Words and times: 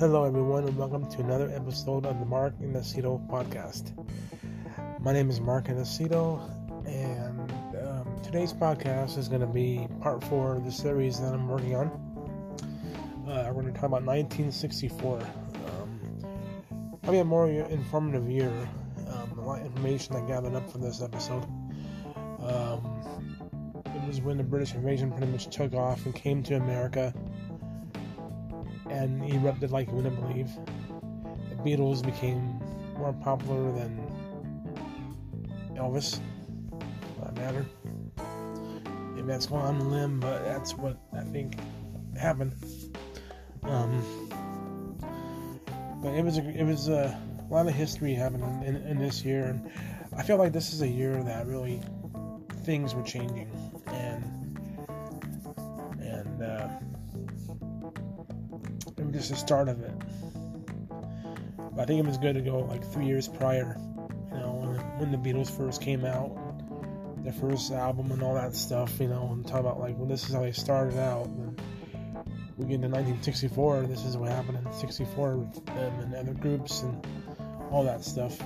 Hello, 0.00 0.24
everyone, 0.24 0.64
and 0.64 0.78
welcome 0.78 1.06
to 1.10 1.20
another 1.20 1.50
episode 1.54 2.06
of 2.06 2.18
the 2.20 2.24
Mark 2.24 2.58
Inesito 2.62 3.20
podcast. 3.28 3.92
My 4.98 5.12
name 5.12 5.28
is 5.28 5.42
Mark 5.42 5.66
Inesito, 5.66 6.40
and 6.86 7.52
um, 7.86 8.22
today's 8.22 8.50
podcast 8.50 9.18
is 9.18 9.28
going 9.28 9.42
to 9.42 9.46
be 9.46 9.86
part 10.00 10.24
four 10.24 10.56
of 10.56 10.64
the 10.64 10.72
series 10.72 11.20
that 11.20 11.34
I'm 11.34 11.46
working 11.46 11.76
on. 11.76 11.88
Uh, 13.28 13.44
we're 13.48 13.60
going 13.60 13.66
to 13.66 13.72
talk 13.72 13.90
about 13.90 14.02
1964. 14.04 15.20
Um, 15.20 16.00
probably 17.02 17.18
a 17.18 17.24
more 17.26 17.50
informative 17.50 18.26
year. 18.26 18.50
Um, 19.06 19.38
a 19.38 19.44
lot 19.44 19.60
of 19.60 19.66
information 19.66 20.16
I 20.16 20.26
gathered 20.26 20.54
up 20.54 20.72
for 20.72 20.78
this 20.78 21.02
episode. 21.02 21.44
Um, 22.40 22.80
it 23.84 24.06
was 24.06 24.22
when 24.22 24.38
the 24.38 24.44
British 24.44 24.74
invasion 24.74 25.10
pretty 25.12 25.30
much 25.30 25.54
took 25.54 25.74
off 25.74 26.06
and 26.06 26.14
came 26.14 26.42
to 26.44 26.56
America 26.56 27.12
and 28.90 29.24
erupted 29.32 29.70
like 29.70 29.88
you 29.88 29.94
wouldn't 29.94 30.20
believe. 30.20 30.50
The 31.48 31.56
Beatles 31.56 32.04
became 32.04 32.60
more 32.98 33.12
popular 33.12 33.72
than 33.72 33.98
Elvis, 35.74 36.20
that 37.22 37.34
matter. 37.36 37.64
Maybe 39.14 39.26
that's 39.26 39.46
going 39.46 39.62
on 39.62 39.78
the 39.78 39.84
limb, 39.84 40.20
but 40.20 40.44
that's 40.44 40.74
what 40.74 40.98
I 41.12 41.22
think 41.22 41.56
happened. 42.18 42.54
Um, 43.62 44.02
but 46.02 46.14
it 46.14 46.24
was 46.24 46.38
a, 46.38 46.48
it 46.48 46.64
was 46.64 46.88
a, 46.88 47.18
a 47.38 47.52
lot 47.52 47.66
of 47.66 47.74
history 47.74 48.14
happening 48.14 48.62
in, 48.64 48.76
in 48.76 48.98
this 48.98 49.24
year, 49.24 49.44
and 49.46 49.70
I 50.16 50.22
feel 50.22 50.36
like 50.36 50.52
this 50.52 50.72
is 50.72 50.82
a 50.82 50.88
year 50.88 51.22
that 51.22 51.46
really 51.46 51.80
things 52.64 52.94
were 52.94 53.02
changing, 53.02 53.50
and. 53.86 54.39
Just 59.20 59.30
the 59.30 59.36
start 59.36 59.68
of 59.68 59.82
it. 59.82 59.92
But 61.72 61.82
I 61.82 61.84
think 61.84 62.00
it 62.00 62.06
was 62.06 62.18
good 62.18 62.34
to 62.34 62.40
go 62.40 62.60
like 62.60 62.84
three 62.84 63.06
years 63.06 63.28
prior, 63.28 63.76
you 64.32 64.38
know, 64.38 64.52
when, 64.52 64.76
when 64.98 65.12
the 65.12 65.18
Beatles 65.18 65.54
first 65.54 65.82
came 65.82 66.04
out, 66.04 66.36
their 67.22 67.32
first 67.32 67.70
album 67.70 68.10
and 68.12 68.22
all 68.22 68.34
that 68.34 68.54
stuff, 68.54 68.98
you 68.98 69.08
know, 69.08 69.28
and 69.32 69.46
talk 69.46 69.60
about 69.60 69.78
like, 69.78 69.96
well, 69.98 70.06
this 70.06 70.26
is 70.26 70.34
how 70.34 70.40
they 70.40 70.52
started 70.52 70.98
out. 70.98 71.26
And 71.26 71.60
we 72.56 72.66
get 72.66 72.76
into 72.76 72.88
1964, 72.88 73.82
this 73.82 74.04
is 74.04 74.16
what 74.16 74.30
happened 74.30 74.58
in 74.58 74.72
64 74.72 75.36
with 75.36 75.66
them 75.66 76.00
and 76.00 76.14
other 76.14 76.34
groups 76.34 76.82
and 76.82 77.06
all 77.70 77.84
that 77.84 78.04
stuff. 78.04 78.38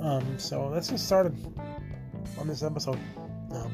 Um, 0.00 0.38
so 0.38 0.68
let's 0.68 0.90
get 0.90 1.00
started 1.00 1.34
on 2.38 2.48
this 2.48 2.62
episode. 2.62 2.98
Um, 3.50 3.72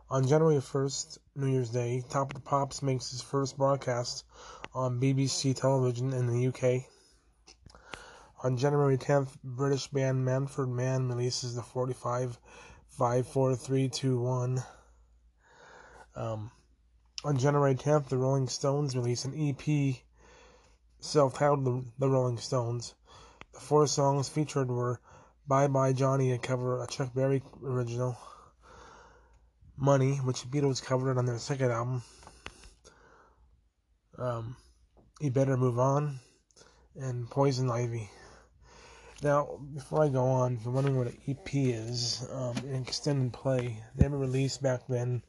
On 0.08 0.26
January 0.26 0.56
1st, 0.56 1.18
New 1.36 1.48
Year's 1.48 1.68
Day, 1.68 2.02
Top 2.08 2.30
of 2.30 2.34
the 2.34 2.48
Pops 2.48 2.82
makes 2.82 3.10
his 3.10 3.20
first 3.20 3.58
broadcast 3.58 4.24
on 4.74 5.00
BBC 5.00 5.54
television 5.56 6.12
in 6.12 6.26
the 6.26 6.46
UK. 6.48 6.84
On 8.44 8.56
January 8.56 8.96
10th, 8.96 9.30
British 9.42 9.88
band 9.88 10.24
Manfred 10.24 10.68
Mann 10.68 11.08
releases 11.08 11.54
the 11.54 11.62
45 11.62 12.38
54321. 12.90 14.62
Um, 16.14 16.50
on 17.24 17.36
January 17.36 17.74
10th, 17.74 18.08
the 18.08 18.16
Rolling 18.16 18.48
Stones 18.48 18.96
release 18.96 19.24
an 19.24 19.34
EP 19.34 19.96
self 21.00 21.34
titled 21.34 21.86
The 21.98 22.08
Rolling 22.08 22.38
Stones. 22.38 22.94
The 23.54 23.60
four 23.60 23.86
songs 23.86 24.28
featured 24.28 24.68
were 24.68 25.00
Bye 25.46 25.68
Bye 25.68 25.92
Johnny, 25.92 26.32
a 26.32 26.38
cover, 26.38 26.82
a 26.82 26.86
Chuck 26.86 27.14
Berry 27.14 27.42
original. 27.64 28.16
Money, 29.76 30.16
which 30.16 30.42
the 30.42 30.48
Beatles 30.48 30.84
covered 30.84 31.18
on 31.18 31.26
their 31.26 31.38
second 31.38 31.70
album. 31.70 32.02
Um, 34.18 34.56
you 35.20 35.30
Better 35.30 35.56
Move 35.56 35.78
On, 35.78 36.18
and 36.96 37.30
Poison 37.30 37.70
Ivy. 37.70 38.10
Now, 39.22 39.60
before 39.74 40.02
I 40.02 40.08
go 40.08 40.24
on, 40.24 40.56
if 40.56 40.64
you're 40.64 40.74
wondering 40.74 40.96
what 40.96 41.06
an 41.06 41.18
EP 41.28 41.54
is, 41.54 42.26
um, 42.32 42.56
an 42.58 42.82
extended 42.82 43.32
play, 43.32 43.78
they 43.94 44.08
were 44.08 44.18
released 44.18 44.60
back 44.60 44.80
then, 44.88 45.22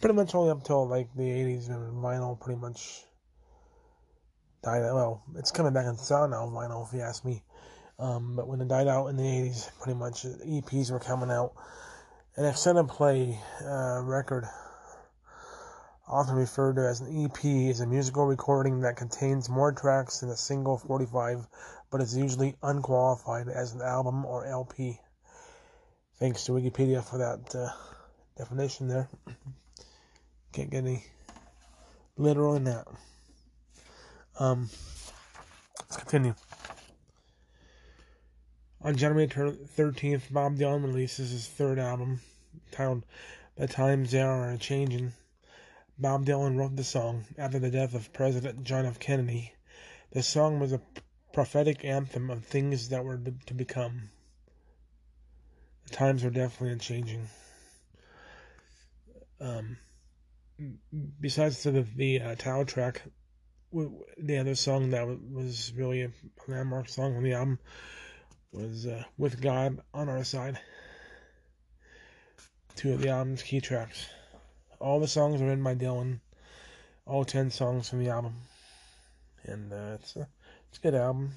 pretty 0.00 0.14
much 0.14 0.34
only 0.34 0.50
up 0.50 0.62
till 0.62 0.86
like 0.86 1.08
the 1.16 1.22
80s 1.22 1.68
when 1.68 2.02
vinyl 2.02 2.40
pretty 2.40 2.60
much 2.60 3.02
died 4.62 4.82
out. 4.82 4.94
Well, 4.94 5.22
it's 5.36 5.50
coming 5.50 5.72
back 5.72 5.86
in 5.86 5.96
style 5.96 6.28
now, 6.28 6.46
vinyl, 6.46 6.86
if 6.86 6.94
you 6.94 7.00
ask 7.00 7.24
me. 7.24 7.42
Um, 7.98 8.36
but 8.36 8.46
when 8.46 8.60
it 8.60 8.68
died 8.68 8.86
out 8.86 9.08
in 9.08 9.16
the 9.16 9.24
80s, 9.24 9.70
pretty 9.80 9.98
much 9.98 10.24
EPs 10.24 10.92
were 10.92 11.00
coming 11.00 11.30
out. 11.30 11.52
An 12.36 12.44
extended 12.44 12.88
play 12.88 13.38
uh, 13.64 14.00
record, 14.02 14.46
often 16.10 16.34
referred 16.34 16.74
to 16.74 16.88
as 16.88 17.00
an 17.00 17.24
EP, 17.24 17.44
is 17.44 17.80
a 17.80 17.86
musical 17.86 18.26
recording 18.26 18.80
that 18.80 18.96
contains 18.96 19.48
more 19.48 19.70
tracks 19.70 20.20
than 20.20 20.30
a 20.30 20.36
single 20.36 20.76
45, 20.76 21.46
but 21.88 22.00
is 22.00 22.16
usually 22.16 22.56
unqualified 22.64 23.48
as 23.48 23.74
an 23.74 23.80
album 23.80 24.24
or 24.24 24.44
LP. 24.44 24.98
Thanks 26.18 26.44
to 26.44 26.52
Wikipedia 26.52 27.04
for 27.04 27.18
that 27.18 27.54
uh, 27.54 27.70
definition 28.36 28.88
there. 28.88 29.08
Can't 30.52 30.68
get 30.68 30.78
any 30.78 31.04
literal 32.16 32.56
in 32.56 32.64
that. 32.64 32.88
Um, 34.40 34.68
let's 35.78 35.96
continue. 35.96 36.34
On 38.82 38.96
January 38.96 39.28
13th, 39.28 40.32
Bob 40.32 40.56
Dylan 40.56 40.82
releases 40.82 41.30
his 41.30 41.46
third 41.46 41.78
album, 41.78 42.20
titled 42.72 43.04
The 43.56 43.68
Times 43.68 44.10
They 44.10 44.22
Are 44.22 44.56
Changing. 44.56 45.12
Bob 46.00 46.24
Dylan 46.24 46.56
wrote 46.56 46.76
the 46.76 46.84
song 46.84 47.26
after 47.36 47.58
the 47.58 47.70
death 47.70 47.94
of 47.94 48.10
President 48.14 48.64
John 48.64 48.86
F. 48.86 48.98
Kennedy. 48.98 49.52
The 50.12 50.22
song 50.22 50.58
was 50.58 50.72
a 50.72 50.80
prophetic 51.34 51.84
anthem 51.84 52.30
of 52.30 52.42
things 52.42 52.88
that 52.88 53.04
were 53.04 53.20
to 53.46 53.54
become. 53.54 54.08
The 55.84 55.94
times 55.94 56.24
were 56.24 56.30
definitely 56.30 56.78
changing. 56.78 57.28
Um, 59.42 59.76
besides 61.20 61.62
the, 61.64 61.86
the 61.94 62.20
uh, 62.22 62.34
title 62.34 62.64
track, 62.64 63.02
the 63.70 64.38
other 64.38 64.54
song 64.54 64.90
that 64.90 65.06
was 65.06 65.70
really 65.76 66.02
a 66.04 66.10
landmark 66.48 66.88
song 66.88 67.14
on 67.14 67.22
the 67.22 67.34
album 67.34 67.58
was 68.52 68.86
uh, 68.86 69.04
With 69.18 69.42
God 69.42 69.82
on 69.92 70.08
Our 70.08 70.24
Side. 70.24 70.58
Two 72.74 72.94
of 72.94 73.02
the 73.02 73.10
album's 73.10 73.42
key 73.42 73.60
tracks. 73.60 74.06
All 74.80 74.98
the 74.98 75.06
songs 75.06 75.40
are 75.40 75.44
written 75.44 75.62
by 75.62 75.74
Dylan. 75.74 76.20
All 77.06 77.24
ten 77.24 77.50
songs 77.50 77.90
from 77.90 78.02
the 78.02 78.10
album. 78.10 78.34
And 79.44 79.72
uh, 79.72 79.96
it's, 80.00 80.16
a, 80.16 80.26
it's 80.68 80.78
a 80.78 80.80
good 80.80 80.94
album. 80.94 81.32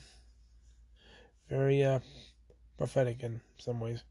Very 1.49 1.83
uh, 1.83 1.99
prophetic 2.77 3.21
in 3.21 3.41
some 3.57 3.79
ways. 3.81 4.01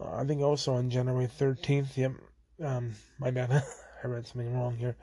Uh, 0.00 0.16
I 0.16 0.24
think 0.24 0.42
also 0.42 0.74
on 0.74 0.90
January 0.90 1.28
13th, 1.28 1.96
yep, 1.96 2.12
um, 2.62 2.94
my 3.18 3.30
bad, 3.30 3.50
I 4.04 4.06
read 4.06 4.26
something 4.26 4.52
wrong 4.54 4.76
here. 4.76 4.96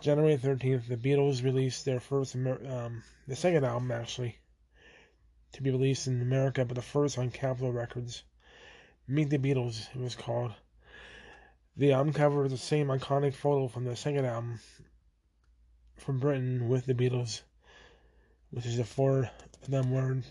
January 0.00 0.36
13th, 0.36 0.86
the 0.86 0.96
Beatles 0.96 1.42
released 1.42 1.84
their 1.84 2.00
first, 2.00 2.36
um, 2.36 3.02
the 3.26 3.36
second 3.36 3.64
album 3.64 3.90
actually, 3.90 4.38
to 5.52 5.62
be 5.62 5.70
released 5.70 6.06
in 6.06 6.20
America, 6.20 6.64
but 6.64 6.74
the 6.74 6.82
first 6.82 7.18
on 7.18 7.30
Capitol 7.30 7.72
Records. 7.72 8.22
Meet 9.06 9.30
the 9.30 9.38
Beatles, 9.38 9.88
it 9.94 10.00
was 10.00 10.14
called. 10.14 10.52
The 11.76 11.92
album 11.92 12.12
cover 12.12 12.44
is 12.44 12.52
the 12.52 12.58
same 12.58 12.88
iconic 12.88 13.34
photo 13.34 13.68
from 13.68 13.84
the 13.84 13.96
second 13.96 14.26
album 14.26 14.60
from 15.96 16.18
Britain 16.18 16.68
with 16.68 16.86
the 16.86 16.94
Beatles, 16.94 17.42
which 18.50 18.66
is 18.66 18.76
the 18.76 18.84
four 18.84 19.30
of 19.62 19.70
them 19.70 19.90
wearing 19.90 20.24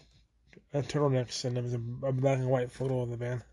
turtlenecks, 0.74 1.46
and 1.46 1.56
there 1.56 1.64
was 1.64 1.74
a, 1.74 1.80
black 1.80 2.40
and 2.40 2.50
white 2.50 2.72
photo 2.72 3.02
of 3.02 3.10
the 3.10 3.18
band. 3.18 3.44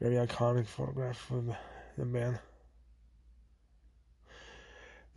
Very 0.00 0.14
iconic 0.14 0.66
photograph 0.66 1.30
of 1.30 1.54
the 1.96 2.04
band. 2.04 2.38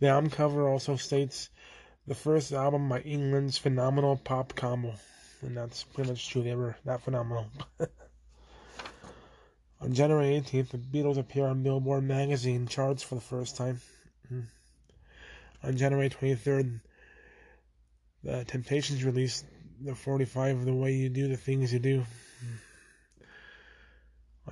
The 0.00 0.08
album 0.08 0.30
cover 0.30 0.68
also 0.68 0.96
states 0.96 1.50
the 2.06 2.14
first 2.14 2.52
album 2.52 2.88
by 2.88 3.00
England's 3.00 3.58
phenomenal 3.58 4.16
pop 4.16 4.54
combo. 4.54 4.94
And 5.42 5.56
that's 5.56 5.84
pretty 5.84 6.10
much 6.10 6.28
true. 6.28 6.42
They 6.42 6.54
were 6.54 6.76
that 6.84 7.02
phenomenal. 7.02 7.46
On 9.80 9.92
January 9.92 10.40
18th, 10.40 10.70
the 10.70 10.78
Beatles 10.78 11.18
appear 11.18 11.44
on 11.44 11.64
Billboard 11.64 12.04
magazine 12.04 12.68
charts 12.68 13.02
for 13.02 13.16
the 13.16 13.20
first 13.20 13.56
time. 13.56 13.80
Mm. 14.32 14.46
On 15.64 15.76
January 15.76 16.08
23rd, 16.08 16.80
the 18.22 18.44
Temptations 18.44 19.02
released 19.02 19.44
the 19.80 19.96
45 19.96 20.58
of 20.58 20.64
the 20.66 20.72
way 20.72 20.92
you 20.92 21.08
do 21.08 21.26
the 21.26 21.36
things 21.36 21.72
you 21.72 21.80
do. 21.80 21.98
Mm. 21.98 23.26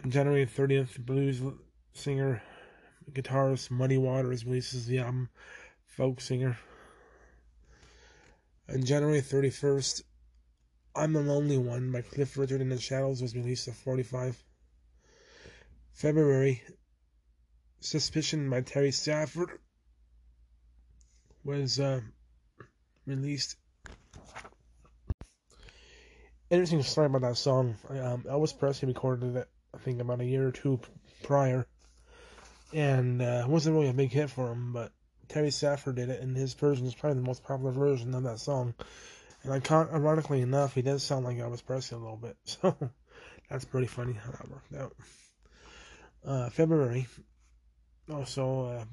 On 0.03 0.11
January 0.11 0.47
30th, 0.47 0.99
blues 0.99 1.41
singer, 1.93 2.43
guitarist 3.13 3.71
Muddy 3.71 3.99
Waters 3.99 4.45
releases 4.45 4.87
the 4.87 4.99
album 4.99 5.29
Folk 5.87 6.21
Singer. 6.21 6.59
On 8.73 8.85
January 8.85 9.21
31st, 9.21 10.03
I'm 10.95 11.13
the 11.13 11.23
Lonely 11.23 11.59
One 11.59 11.91
by 11.91 12.03
Cliff 12.03 12.39
Richard 12.39 12.61
and 12.61 12.71
the 12.71 12.79
Shadows 12.79 13.21
was 13.21 13.35
released 13.35 13.67
at 13.67 13.75
45. 13.75 14.41
February, 15.93 16.63
Suspicion 17.81 18.49
by 18.49 18.61
Terry 18.61 18.93
Stafford 18.93 19.59
was 21.43 21.81
uh, 21.81 22.01
released. 23.07 23.57
Interesting 26.49 26.83
story 26.85 27.07
about 27.07 27.23
that 27.23 27.39
song. 27.39 27.75
I 27.89 27.99
um, 27.99 28.23
Elvis 28.23 28.57
Presley 28.57 28.87
recorded 28.87 29.35
it, 29.35 29.49
I 29.75 29.79
think, 29.79 30.01
about 30.01 30.21
a 30.21 30.25
year 30.25 30.47
or 30.47 30.53
two 30.53 30.79
prior, 31.25 31.67
and 32.73 33.21
uh, 33.21 33.43
it 33.45 33.49
wasn't 33.49 33.75
really 33.75 33.89
a 33.89 33.95
big 33.95 34.13
hit 34.13 34.31
for 34.31 34.53
him. 34.53 34.73
But 34.73 34.93
Terry 35.31 35.53
Stafford 35.53 35.95
did 35.95 36.11
it, 36.11 36.21
and 36.21 36.37
his 36.37 36.55
version 36.55 36.87
is 36.87 36.95
probably 36.95 37.21
the 37.21 37.27
most 37.27 37.45
popular 37.45 37.71
version 37.71 38.15
of 38.17 38.25
that 38.25 38.41
song. 38.41 38.75
And 39.45 39.53
I 39.53 39.61
can't, 39.61 39.89
ironically 39.93 40.41
enough, 40.41 40.75
he 40.75 40.83
does 40.83 41.05
sound 41.05 41.25
like 41.25 41.37
Elvis 41.37 41.65
Presley 41.65 41.97
a 41.97 42.01
little 42.01 42.17
bit, 42.17 42.37
so 42.45 42.77
that's 43.49 43.65
pretty 43.65 43.87
funny 43.87 44.13
how 44.13 44.33
that 44.33 44.51
worked 44.51 44.75
out. 44.75 44.97
Uh, 46.25 46.51
February, 46.51 47.07
also, 48.13 48.67
uh, 48.67 48.85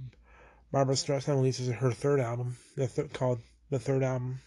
Barbra 0.71 0.93
Streisand 0.93 1.35
releases 1.35 1.69
her 1.69 1.91
third 1.91 2.19
album, 2.19 2.55
the 2.75 2.87
th- 2.87 3.11
called 3.13 3.39
the 3.71 3.79
third 3.79 4.03
album. 4.03 4.39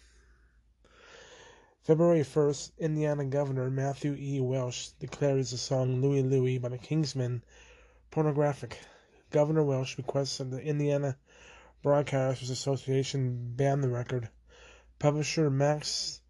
February 1.82 2.20
1st, 2.20 2.70
Indiana 2.78 3.25
Governor 3.25 3.69
Matthew 3.69 4.14
E. 4.16 4.38
Welsh 4.38 4.90
declares 5.00 5.50
the 5.50 5.58
song 5.58 6.00
Louie 6.00 6.22
Louie 6.22 6.58
by 6.58 6.69
the 6.69 6.78
Kingsmen 6.78 7.42
pornographic. 8.12 8.78
Governor 9.31 9.64
Welsh 9.64 9.98
requests 9.98 10.38
that 10.38 10.50
the 10.52 10.62
Indiana 10.62 11.16
Broadcasters 11.82 12.50
Association 12.50 13.54
banned 13.56 13.82
the 13.82 13.88
record. 13.88 14.28
Publisher 14.98 15.48
Max 15.48 16.20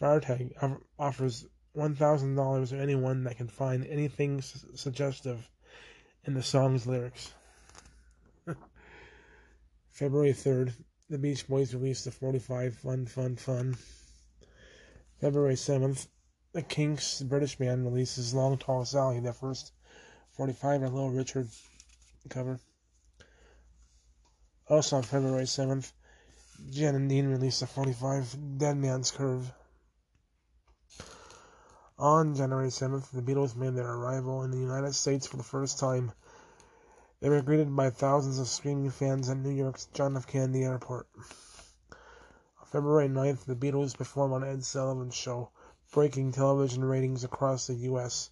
Feirtag 0.00 0.52
offers 0.98 1.46
$1,000 1.76 2.68
to 2.68 2.78
anyone 2.78 3.24
that 3.24 3.36
can 3.36 3.48
find 3.48 3.86
anything 3.86 4.42
su- 4.42 4.58
suggestive 4.74 5.48
in 6.24 6.34
the 6.34 6.42
song's 6.42 6.86
lyrics. 6.86 7.32
February 9.90 10.32
3rd, 10.32 10.74
the 11.08 11.18
Beach 11.18 11.48
Boys 11.48 11.74
released 11.74 12.04
the 12.04 12.10
45 12.10 12.76
Fun 12.76 13.06
Fun 13.06 13.36
Fun. 13.36 13.76
February 15.20 15.54
7th, 15.54 16.08
the 16.52 16.62
Kinks, 16.62 17.22
British 17.22 17.56
band, 17.56 17.84
releases 17.84 18.34
Long 18.34 18.58
Tall 18.58 18.84
Sally, 18.84 19.20
their 19.20 19.32
first 19.32 19.72
45 20.32 20.80
by 20.80 20.86
Little 20.86 21.10
Richard 21.10 21.48
cover. 22.28 22.60
Also 24.70 24.98
on 24.98 25.02
February 25.02 25.46
7th, 25.46 25.90
Jan 26.70 26.94
and 26.94 27.08
Dean 27.08 27.26
released 27.26 27.58
the 27.58 27.66
45 27.66 28.58
Dead 28.58 28.76
Man's 28.76 29.10
Curve. 29.10 29.52
On 31.98 32.36
January 32.36 32.68
7th, 32.68 33.10
the 33.10 33.20
Beatles 33.20 33.56
made 33.56 33.74
their 33.74 33.90
arrival 33.90 34.44
in 34.44 34.52
the 34.52 34.58
United 34.58 34.94
States 34.94 35.26
for 35.26 35.36
the 35.36 35.42
first 35.42 35.80
time. 35.80 36.12
They 37.18 37.28
were 37.28 37.42
greeted 37.42 37.74
by 37.74 37.90
thousands 37.90 38.38
of 38.38 38.46
screaming 38.46 38.90
fans 38.90 39.28
at 39.28 39.38
New 39.38 39.50
York's 39.50 39.86
John 39.86 40.16
F. 40.16 40.28
Kennedy 40.28 40.62
Airport. 40.62 41.08
On 41.16 42.66
February 42.66 43.08
9th, 43.08 43.46
the 43.46 43.56
Beatles 43.56 43.96
performed 43.96 44.34
on 44.34 44.44
Ed 44.44 44.64
Sullivan's 44.64 45.16
show, 45.16 45.50
breaking 45.90 46.30
television 46.30 46.84
ratings 46.84 47.24
across 47.24 47.66
the 47.66 47.74
U.S. 47.74 48.30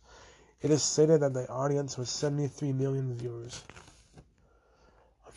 It 0.62 0.70
is 0.70 0.85
stated 0.85 1.19
that 1.19 1.35
the 1.35 1.49
audience 1.49 1.99
was 1.99 2.08
73 2.11 2.75
million 2.75 3.12
viewers. 3.17 3.64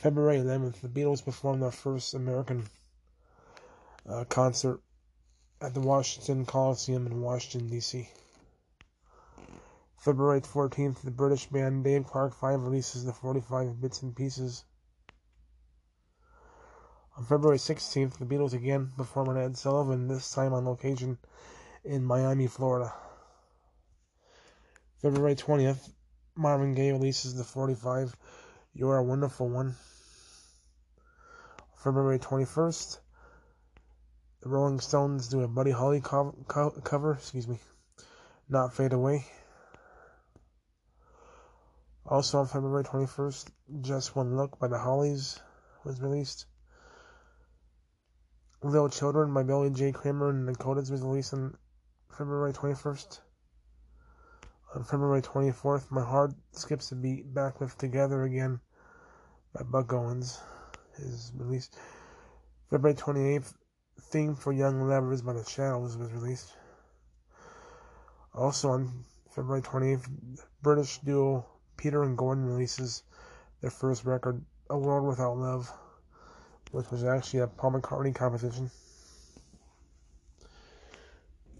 February 0.01 0.39
11th, 0.39 0.81
the 0.81 0.87
Beatles 0.87 1.23
performed 1.23 1.61
their 1.61 1.69
first 1.69 2.15
American 2.15 2.65
uh, 4.09 4.23
concert 4.23 4.81
at 5.61 5.75
the 5.75 5.79
Washington 5.79 6.43
Coliseum 6.43 7.05
in 7.05 7.21
Washington, 7.21 7.69
D.C. 7.69 8.09
February 9.97 10.41
14th, 10.41 11.01
the 11.01 11.11
British 11.11 11.45
band 11.45 11.83
Dave 11.83 12.07
Clark 12.07 12.33
5 12.33 12.63
releases 12.63 13.05
the 13.05 13.13
45 13.13 13.79
Bits 13.79 14.01
and 14.01 14.15
Pieces. 14.15 14.63
On 17.15 17.23
February 17.23 17.59
16th, 17.59 18.17
the 18.17 18.25
Beatles 18.25 18.53
again 18.53 18.91
perform 18.97 19.29
on 19.29 19.37
Ed 19.37 19.55
Sullivan, 19.55 20.07
this 20.07 20.31
time 20.31 20.51
on 20.51 20.65
location 20.65 21.19
in 21.83 22.03
Miami, 22.03 22.47
Florida. 22.47 22.91
February 24.99 25.35
20th, 25.35 25.91
Marvin 26.35 26.73
Gaye 26.73 26.91
releases 26.91 27.35
the 27.35 27.43
45 27.43 28.15
You're 28.73 28.97
a 28.97 29.03
Wonderful 29.03 29.49
One. 29.49 29.75
February 31.83 32.19
21st, 32.19 32.99
the 34.41 34.49
Rolling 34.49 34.79
Stones 34.79 35.27
do 35.27 35.41
a 35.41 35.47
Buddy 35.47 35.71
Holly 35.71 35.99
co- 35.99 36.35
co- 36.47 36.69
cover, 36.69 37.13
excuse 37.13 37.49
me, 37.49 37.59
Not 38.47 38.73
Fade 38.73 38.93
Away. 38.93 39.25
Also 42.05 42.39
on 42.39 42.47
February 42.47 42.85
21st, 42.85 43.49
Just 43.81 44.15
One 44.15 44.37
Look 44.37 44.57
by 44.57 44.67
the 44.67 44.79
Hollies 44.79 45.39
was 45.83 45.99
released. 45.99 46.45
Little 48.63 48.89
Children 48.89 49.33
by 49.33 49.43
Billy 49.43 49.71
J. 49.71 49.91
Kramer 49.91 50.29
and 50.29 50.47
the 50.47 50.53
Dakotas 50.53 50.89
was 50.89 51.01
released 51.01 51.33
on 51.33 51.57
February 52.09 52.53
21st. 52.53 53.19
On 54.73 54.85
February 54.85 55.21
24th, 55.21 55.91
My 55.91 56.01
Heart 56.01 56.33
Skips 56.53 56.93
a 56.93 56.95
Beat 56.95 57.33
back 57.33 57.59
with 57.59 57.77
Together 57.77 58.23
Again 58.23 58.61
by 59.53 59.63
Buck 59.63 59.91
Owens 59.91 60.39
is 60.97 61.33
released. 61.35 61.77
February 62.69 62.95
28th, 62.95 63.53
Theme 63.99 64.33
for 64.33 64.53
Young 64.53 64.87
Lovers 64.87 65.23
by 65.23 65.33
The 65.33 65.43
Shadows 65.43 65.97
was 65.97 66.13
released. 66.13 66.53
Also 68.33 68.69
on 68.69 69.03
February 69.35 69.61
28th, 69.61 70.07
British 70.61 70.99
duo 70.99 71.45
Peter 71.75 72.03
and 72.03 72.17
Gordon 72.17 72.45
releases 72.45 73.03
their 73.59 73.71
first 73.71 74.05
record, 74.05 74.41
A 74.69 74.77
World 74.77 75.05
Without 75.05 75.35
Love, 75.35 75.69
which 76.71 76.89
was 76.91 77.03
actually 77.03 77.41
a 77.41 77.47
Paul 77.47 77.73
McCartney 77.73 78.15
composition. 78.15 78.71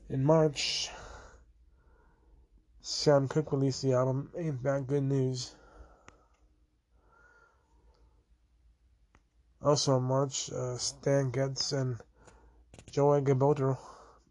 In 0.10 0.24
March, 0.24 0.90
Sam 2.84 3.28
Cooke 3.28 3.52
released 3.52 3.84
the 3.84 3.94
album 3.94 4.32
Ain't 4.36 4.64
That 4.64 4.88
Good 4.88 5.04
News. 5.04 5.54
Also 9.62 9.98
in 9.98 10.04
March, 10.04 10.52
uh, 10.52 10.78
Stan 10.78 11.30
Getz 11.30 11.74
and 11.74 11.98
Joey 12.90 13.22
Gilberto, 13.22 13.78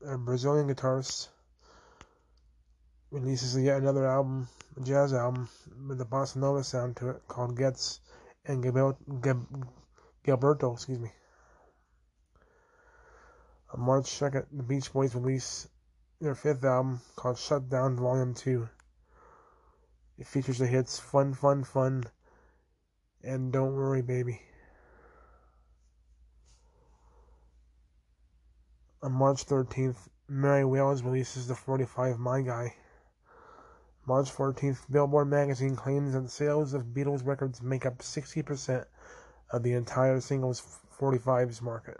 a 0.04 0.18
Brazilian 0.18 0.68
guitarist, 0.68 1.28
releases 3.12 3.56
yet 3.56 3.80
another 3.80 4.04
album, 4.04 4.48
a 4.76 4.80
jazz 4.80 5.12
album, 5.12 5.48
with 5.86 6.00
a 6.00 6.04
bossa 6.04 6.36
nova 6.36 6.64
sound 6.64 6.96
to 6.96 7.10
it 7.10 7.22
called 7.28 7.56
Getz 7.56 8.00
and 8.46 8.64
Gilberto, 8.64 8.96
Gilberto 10.24 10.74
excuse 10.74 10.98
me. 10.98 11.12
On 13.72 13.80
March 13.80 14.06
2nd, 14.06 14.46
the 14.50 14.64
Beach 14.64 14.92
Boys 14.92 15.14
release 15.14 15.68
their 16.20 16.34
fifth 16.34 16.62
album 16.64 17.00
called 17.16 17.38
Shut 17.38 17.70
Down 17.70 17.96
Volume 17.96 18.34
2. 18.34 18.68
It 20.18 20.26
features 20.26 20.58
the 20.58 20.66
hits 20.66 21.00
Fun, 21.00 21.32
Fun, 21.32 21.64
Fun 21.64 22.04
and 23.22 23.50
Don't 23.50 23.74
Worry 23.74 24.02
Baby. 24.02 24.42
On 29.02 29.12
March 29.12 29.46
13th, 29.46 30.08
Mary 30.28 30.62
Wells 30.62 31.02
releases 31.02 31.48
the 31.48 31.54
45 31.54 32.18
My 32.18 32.42
Guy. 32.42 32.74
March 34.06 34.30
14th, 34.30 34.90
Billboard 34.90 35.28
magazine 35.28 35.74
claims 35.74 36.12
that 36.12 36.28
sales 36.28 36.74
of 36.74 36.92
Beatles 36.92 37.24
records 37.24 37.62
make 37.62 37.86
up 37.86 37.98
60% 37.98 38.84
of 39.52 39.62
the 39.62 39.72
entire 39.72 40.20
singles 40.20 40.80
45s 40.98 41.62
market. 41.62 41.98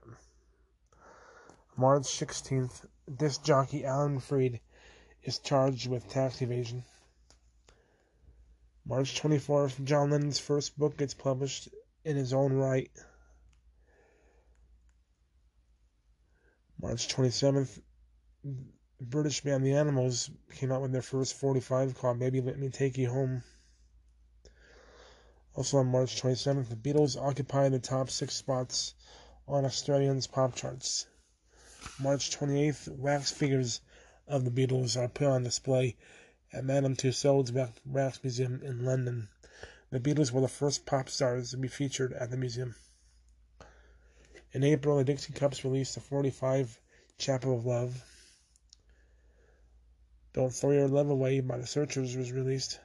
March 1.75 2.03
16th, 2.03 2.85
disc 3.17 3.43
jockey 3.43 3.85
Alan 3.85 4.21
Freed 4.21 4.61
is 5.25 5.39
charged 5.39 5.89
with 5.89 6.09
tax 6.09 6.41
evasion. 6.43 6.85
March 8.85 9.21
24th, 9.21 9.83
John 9.85 10.11
Lennon's 10.11 10.39
first 10.39 10.79
book 10.79 10.97
gets 10.97 11.15
published 11.15 11.69
in 12.05 12.17
his 12.17 12.33
own 12.33 12.53
right. 12.53 12.91
March 16.81 17.09
27th, 17.09 17.83
The 18.45 19.05
British 19.05 19.43
band 19.43 19.65
The 19.65 19.75
Animals 19.75 20.31
came 20.53 20.73
out 20.73 20.81
with 20.81 20.93
their 20.93 21.03
first 21.03 21.35
45 21.35 21.95
called 21.95 22.19
Baby 22.19 22.41
Let 22.41 22.59
Me 22.59 22.71
Take 22.71 22.97
You 22.97 23.11
Home. 23.11 23.43
Also 25.55 25.79
on 25.79 25.89
March 25.89 26.23
27th, 26.23 26.69
the 26.69 26.77
Beatles 26.77 27.21
occupied 27.21 27.73
the 27.73 27.81
top 27.81 28.09
six 28.09 28.35
spots 28.35 28.95
on 29.47 29.65
Australians' 29.65 30.27
pop 30.27 30.55
charts. 30.55 31.07
March 31.99 32.37
28th, 32.37 32.89
wax 32.99 33.31
figures 33.31 33.81
of 34.27 34.45
the 34.45 34.51
Beatles 34.51 34.97
are 34.97 35.09
put 35.09 35.27
on 35.27 35.43
display 35.43 35.97
at 36.53 36.65
Madame 36.65 36.97
Tussauds 36.97 37.53
Wax 37.85 38.23
Museum 38.23 38.63
in 38.63 38.85
London. 38.85 39.29
The 39.91 40.01
Beatles 40.01 40.31
were 40.31 40.41
the 40.41 40.49
first 40.49 40.87
pop 40.87 41.09
stars 41.09 41.51
to 41.51 41.57
be 41.57 41.69
featured 41.69 42.13
at 42.13 42.31
the 42.31 42.37
museum. 42.37 42.75
In 44.53 44.65
April, 44.65 44.99
the 44.99 45.05
Dixie 45.05 45.33
Cups 45.33 45.65
released 45.65 45.95
the 45.95 46.01
45 46.01 46.81
Chapel 47.19 47.55
of 47.55 47.67
Love. 47.67 48.05
Don't 50.33 50.53
Throw 50.53 50.73
Your 50.73 50.89
Love 50.89 51.11
Away 51.11 51.41
by 51.41 51.59
the 51.59 51.67
Searchers 51.67 52.17
was 52.17 52.33
released. 52.33 52.81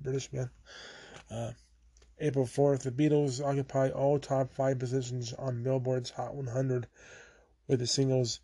British 0.00 0.28
band. 0.28 0.50
Uh, 1.30 1.52
April 2.20 2.46
4th, 2.46 2.82
the 2.82 2.90
Beatles 2.90 3.44
occupy 3.44 3.90
all 3.90 4.18
top 4.18 4.52
five 4.52 4.78
positions 4.78 5.32
on 5.32 5.62
Billboard's 5.62 6.10
Hot 6.10 6.34
100 6.34 6.86
with 7.68 7.78
the 7.80 7.86
singles 7.86 8.40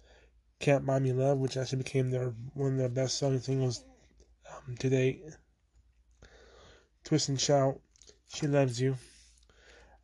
Can't 0.60 0.86
Buy 0.86 0.98
Me 0.98 1.12
Love, 1.12 1.38
which 1.38 1.56
actually 1.56 1.78
became 1.78 2.10
their 2.10 2.34
one 2.52 2.72
of 2.72 2.78
their 2.78 2.88
best 2.88 3.18
selling 3.18 3.40
singles 3.40 3.84
um, 4.48 4.76
to 4.76 4.90
date. 4.90 5.24
Twist 7.02 7.28
and 7.28 7.40
Shout, 7.40 7.80
She 8.28 8.46
Loves 8.46 8.80
You. 8.80 8.96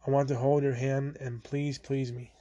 I 0.06 0.10
Want 0.10 0.28
to 0.28 0.36
Hold 0.36 0.62
Your 0.62 0.74
Hand 0.74 1.18
and 1.20 1.44
Please 1.44 1.78
Please 1.78 2.10
Me. 2.10 2.32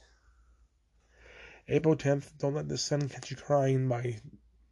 April 1.68 1.94
10th, 1.94 2.36
Don't 2.38 2.54
Let 2.54 2.68
the 2.68 2.78
Sun 2.78 3.08
Catch 3.10 3.30
You 3.30 3.36
Crying 3.36 3.88
by 3.88 4.18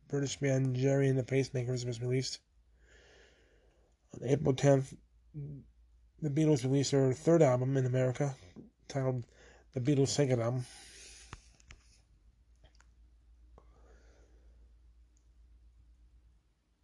British 0.08 0.36
band 0.40 0.74
Gerry 0.74 1.08
and 1.08 1.18
the 1.18 1.22
Pacemakers 1.22 1.86
was 1.86 2.00
released. 2.00 2.40
On 4.14 4.26
April 4.26 4.54
10th, 4.54 4.96
the 6.22 6.30
Beatles 6.30 6.64
released 6.64 6.90
their 6.90 7.12
third 7.12 7.42
album 7.42 7.76
in 7.76 7.86
America, 7.86 8.34
titled 8.88 9.24
The 9.74 9.80
Beatles 9.80 10.08
Second 10.08 10.40
Album. 10.40 10.64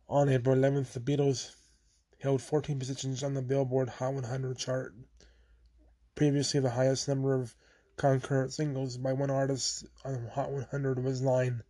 On 0.09 0.29
April 0.29 0.55
11th, 0.55 0.93
the 0.93 1.01
Beatles 1.01 1.55
held 2.21 2.43
14 2.43 2.79
positions 2.79 3.23
on 3.23 3.33
the 3.33 3.41
Billboard 3.41 3.89
Hot 3.89 4.13
100 4.13 4.59
chart, 4.59 4.95
previously 6.15 6.61
the 6.61 6.71
highest 6.71 7.09
number 7.09 7.35
of 7.35 7.55
concurrent 7.97 8.53
singles 8.53 8.99
by 8.99 9.15
one 9.15 9.31
artist 9.31 9.87
on 10.05 10.27
Hot 10.35 10.51
100 10.51 11.03
was 11.03 11.23
Line 11.23 11.63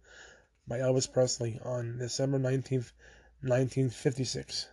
by 0.66 0.78
Elvis 0.78 1.12
Presley 1.12 1.60
on 1.64 1.98
December 1.98 2.40
19th, 2.40 2.90
1956. 3.42 4.68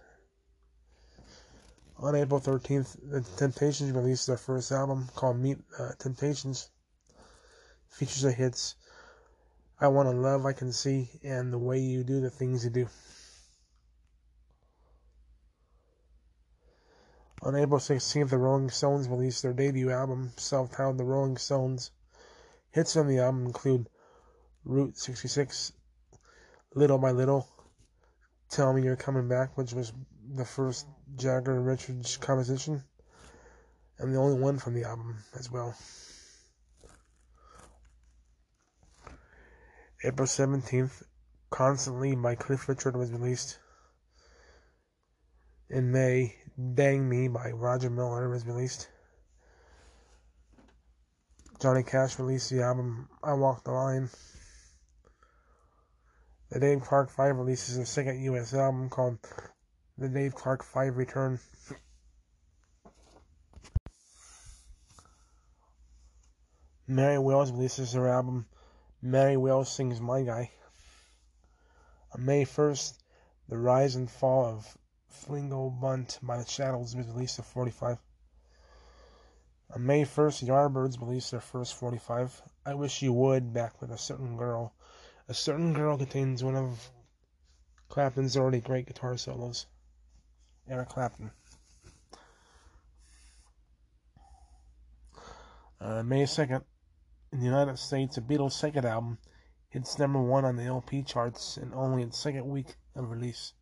On 1.98 2.16
April 2.16 2.42
13th, 2.42 2.98
the 3.12 3.22
Temptations 3.38 3.92
released 3.92 4.26
their 4.26 4.38
first 4.38 4.72
album 4.72 5.08
called 5.14 5.38
Meet 5.38 5.60
uh, 5.78 5.92
Temptations. 6.00 6.72
Features 7.90 8.24
the 8.24 8.32
hits 8.32 8.76
I 9.80 9.88
Want 9.90 10.10
to 10.10 10.16
Love 10.16 10.48
I 10.48 10.54
Can 10.54 10.72
See 10.72 11.20
and 11.24 11.54
The 11.54 11.60
Way 11.60 11.80
You 11.80 12.04
Do 12.04 12.22
the 12.22 12.32
Things 12.32 12.64
You 12.64 12.72
Do. 12.72 12.88
On 17.44 17.56
April 17.56 17.80
16th, 17.80 18.30
the 18.30 18.38
Rolling 18.38 18.70
Stones 18.70 19.10
released 19.10 19.42
their 19.42 19.54
debut 19.54 19.90
album, 19.90 20.32
self 20.38 20.72
titled 20.72 21.00
The 21.00 21.06
Rolling 21.06 21.38
Stones. 21.38 21.90
Hits 22.70 22.96
on 22.96 23.08
the 23.08 23.18
album 23.18 23.48
include 23.48 23.90
Route 24.64 24.96
66, 24.96 25.74
Little 26.76 27.00
by 27.00 27.10
Little, 27.10 27.50
Tell 28.50 28.72
Me 28.74 28.84
You're 28.84 28.96
Coming 28.96 29.28
Back, 29.28 29.58
which 29.58 29.74
was 29.74 29.92
the 30.36 30.46
first 30.46 30.86
Jagger 31.16 31.58
and 31.58 31.66
Richards 31.66 32.16
composition, 32.16 32.84
and 33.98 34.14
the 34.14 34.20
only 34.20 34.40
one 34.40 34.60
from 34.60 34.76
the 34.76 34.84
album 34.84 35.18
as 35.34 35.50
well. 35.50 35.76
April 40.04 40.28
17th, 40.28 41.04
Constantly 41.50 42.16
by 42.16 42.36
Cliff 42.36 42.70
Richard 42.70 42.96
was 42.96 43.12
released. 43.12 43.58
In 45.70 45.92
May, 45.92 46.36
Dang 46.62 47.10
Me 47.10 47.28
by 47.28 47.50
Roger 47.50 47.90
Miller 47.90 48.30
was 48.30 48.46
released. 48.46 48.88
Johnny 51.60 51.82
Cash 51.82 52.20
released 52.20 52.52
the 52.52 52.62
album 52.62 53.10
I 53.24 53.34
Walk 53.34 53.64
the 53.64 53.72
Line. 53.72 54.10
The 56.50 56.60
Dave 56.60 56.82
Clark 56.82 57.10
5 57.10 57.38
releases 57.38 57.78
a 57.78 57.86
second 57.86 58.22
US 58.22 58.54
album 58.54 58.90
called 58.90 59.18
The 59.98 60.08
Dave 60.08 60.36
Clark 60.36 60.64
5 60.64 60.98
Return. 60.98 61.40
Mary 66.88 67.18
Wells 67.18 67.52
releases 67.52 67.94
her 67.94 68.08
album 68.08 68.46
Mary 69.02 69.36
Wells 69.36 69.74
Sings 69.74 70.00
My 70.00 70.22
Guy. 70.22 70.52
On 72.14 72.24
May 72.24 72.46
1st, 72.46 73.00
The 73.50 73.58
Rise 73.58 73.96
and 73.96 74.12
Fall 74.12 74.46
of 74.46 74.78
Flingel 75.12 75.80
Bunt 75.80 76.20
by 76.24 76.38
the 76.38 76.46
Shadows 76.46 76.96
was 76.96 77.08
released 77.08 77.40
at 77.40 77.46
45. 77.46 77.98
On 79.74 79.86
May 79.86 80.04
1st, 80.04 80.48
Yardbirds 80.48 81.00
released 81.00 81.32
their 81.32 81.40
first 81.40 81.76
45. 81.76 82.42
I 82.66 82.74
Wish 82.74 83.02
You 83.02 83.14
Would, 83.14 83.54
back 83.54 83.80
with 83.82 83.92
a 83.92 83.98
certain 83.98 84.38
girl. 84.38 84.74
A 85.28 85.34
Certain 85.34 85.74
Girl 85.74 85.98
contains 85.98 86.44
one 86.44 86.56
of 86.56 86.92
Clapton's 87.88 88.36
already 88.36 88.60
great 88.60 88.86
guitar 88.86 89.16
solos. 89.18 89.68
Eric 90.68 90.90
Clapton. 90.90 91.32
Uh, 95.80 96.04
May 96.04 96.24
2nd, 96.24 96.64
in 97.32 97.40
the 97.40 97.46
United 97.46 97.80
States, 97.80 98.16
the 98.16 98.22
Beatles' 98.22 98.52
second 98.52 98.86
album 98.86 99.18
hits 99.70 99.98
number 99.98 100.22
one 100.22 100.44
on 100.44 100.58
the 100.58 100.64
LP 100.64 101.02
charts 101.02 101.58
in 101.58 101.74
only 101.74 102.04
its 102.04 102.20
second 102.20 102.46
week 102.50 102.76
of 102.94 103.10
release. 103.10 103.54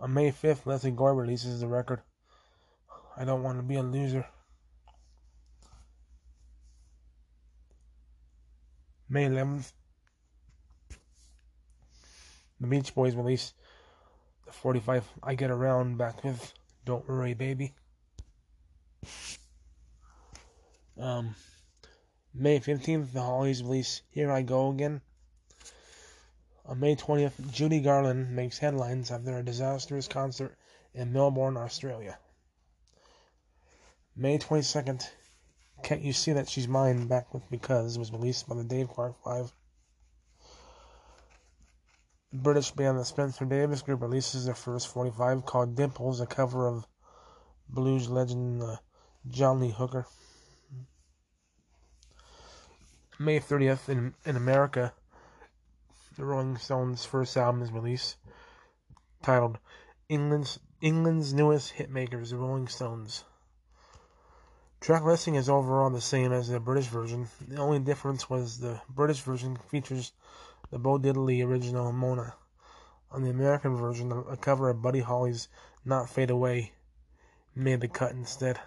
On 0.00 0.14
May 0.14 0.30
5th, 0.30 0.64
Lesley 0.64 0.92
Gore 0.92 1.14
releases 1.14 1.60
the 1.60 1.68
record 1.68 2.00
I 3.18 3.24
Don't 3.24 3.42
Want 3.42 3.58
to 3.58 3.62
Be 3.62 3.74
a 3.74 3.82
Loser. 3.82 4.26
May 9.10 9.26
11th, 9.26 9.72
the 12.60 12.66
Beach 12.66 12.94
Boys 12.94 13.14
release 13.14 13.52
the 14.46 14.52
45 14.52 15.06
I 15.22 15.34
Get 15.34 15.50
Around 15.50 15.98
back 15.98 16.24
with 16.24 16.54
Don't 16.86 17.06
Worry 17.06 17.34
Baby. 17.34 17.74
Um, 20.98 21.34
May 22.32 22.58
15th, 22.58 23.12
the 23.12 23.20
Hollies 23.20 23.62
release 23.62 24.00
Here 24.10 24.30
I 24.30 24.42
Go 24.42 24.70
Again. 24.70 25.02
On 26.66 26.78
May 26.78 26.94
20th, 26.94 27.50
Judy 27.50 27.80
Garland 27.80 28.30
makes 28.34 28.58
headlines 28.58 29.10
after 29.10 29.38
a 29.38 29.42
disastrous 29.42 30.06
concert 30.06 30.56
in 30.92 31.12
Melbourne, 31.12 31.56
Australia. 31.56 32.18
May 34.14 34.38
22nd, 34.38 35.08
can't 35.82 36.02
You 36.02 36.12
See 36.12 36.32
That 36.32 36.48
She's 36.48 36.68
Mine 36.68 37.06
Back 37.06 37.32
with 37.32 37.48
Because 37.50 37.98
was 37.98 38.12
released 38.12 38.48
by 38.48 38.56
the 38.56 38.64
Dave 38.64 38.88
Clark 38.88 39.16
5. 39.24 39.52
British 42.32 42.70
band 42.70 42.98
the 42.98 43.04
Spencer 43.04 43.44
Davis 43.44 43.82
Group 43.82 44.02
releases 44.02 44.44
their 44.44 44.54
first 44.54 44.86
45 44.88 45.44
called 45.46 45.74
Dimples, 45.74 46.20
a 46.20 46.26
cover 46.26 46.68
of 46.68 46.86
blues 47.68 48.08
legend 48.08 48.62
uh, 48.62 48.76
John 49.26 49.60
Lee 49.60 49.70
Hooker. 49.70 50.06
May 53.18 53.40
30th, 53.40 53.88
in, 53.88 54.14
in 54.24 54.36
America, 54.36 54.92
the 56.20 56.26
Rolling 56.26 56.58
Stones' 56.58 57.06
first 57.06 57.34
album 57.38 57.62
is 57.62 57.72
released, 57.72 58.18
titled 59.22 59.58
England's 60.10 60.60
England's 60.82 61.32
newest 61.32 61.72
hitmakers, 61.72 62.28
the 62.28 62.36
Rolling 62.36 62.68
Stones. 62.68 63.24
Track 64.82 65.02
listing 65.02 65.34
is 65.36 65.48
overall 65.48 65.88
the 65.88 65.98
same 66.02 66.30
as 66.30 66.48
the 66.48 66.60
British 66.60 66.88
version. 66.88 67.28
The 67.48 67.56
only 67.56 67.78
difference 67.78 68.28
was 68.28 68.58
the 68.58 68.82
British 68.86 69.20
version 69.20 69.56
features 69.70 70.12
the 70.70 70.78
Bo 70.78 70.98
Diddley 70.98 71.42
original 71.42 71.90
Mona. 71.90 72.34
On 73.10 73.22
the 73.22 73.30
American 73.30 73.74
version, 73.76 74.12
a 74.12 74.36
cover 74.36 74.68
of 74.68 74.82
Buddy 74.82 75.00
Holly's 75.00 75.48
Not 75.86 76.10
Fade 76.10 76.28
Away 76.28 76.72
made 77.54 77.80
the 77.80 77.88
cut 77.88 78.12
instead. 78.12 78.60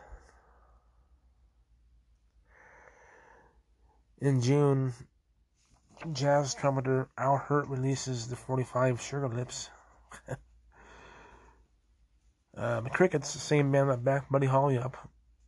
In 4.19 4.41
June, 4.41 4.93
jazz 6.12 6.53
trumpeter 6.53 7.07
Al 7.17 7.38
Hirt 7.38 7.67
releases 7.67 8.27
the 8.27 8.36
45 8.36 9.01
Sugar 9.01 9.29
Lips. 9.29 9.69
uh, 12.57 12.81
the 12.81 12.89
Crickets, 12.89 13.33
the 13.33 13.39
same 13.39 13.72
band 13.72 13.89
that 13.89 14.03
backed 14.03 14.31
Buddy 14.31 14.48
Holly 14.48 14.77
up, 14.77 14.98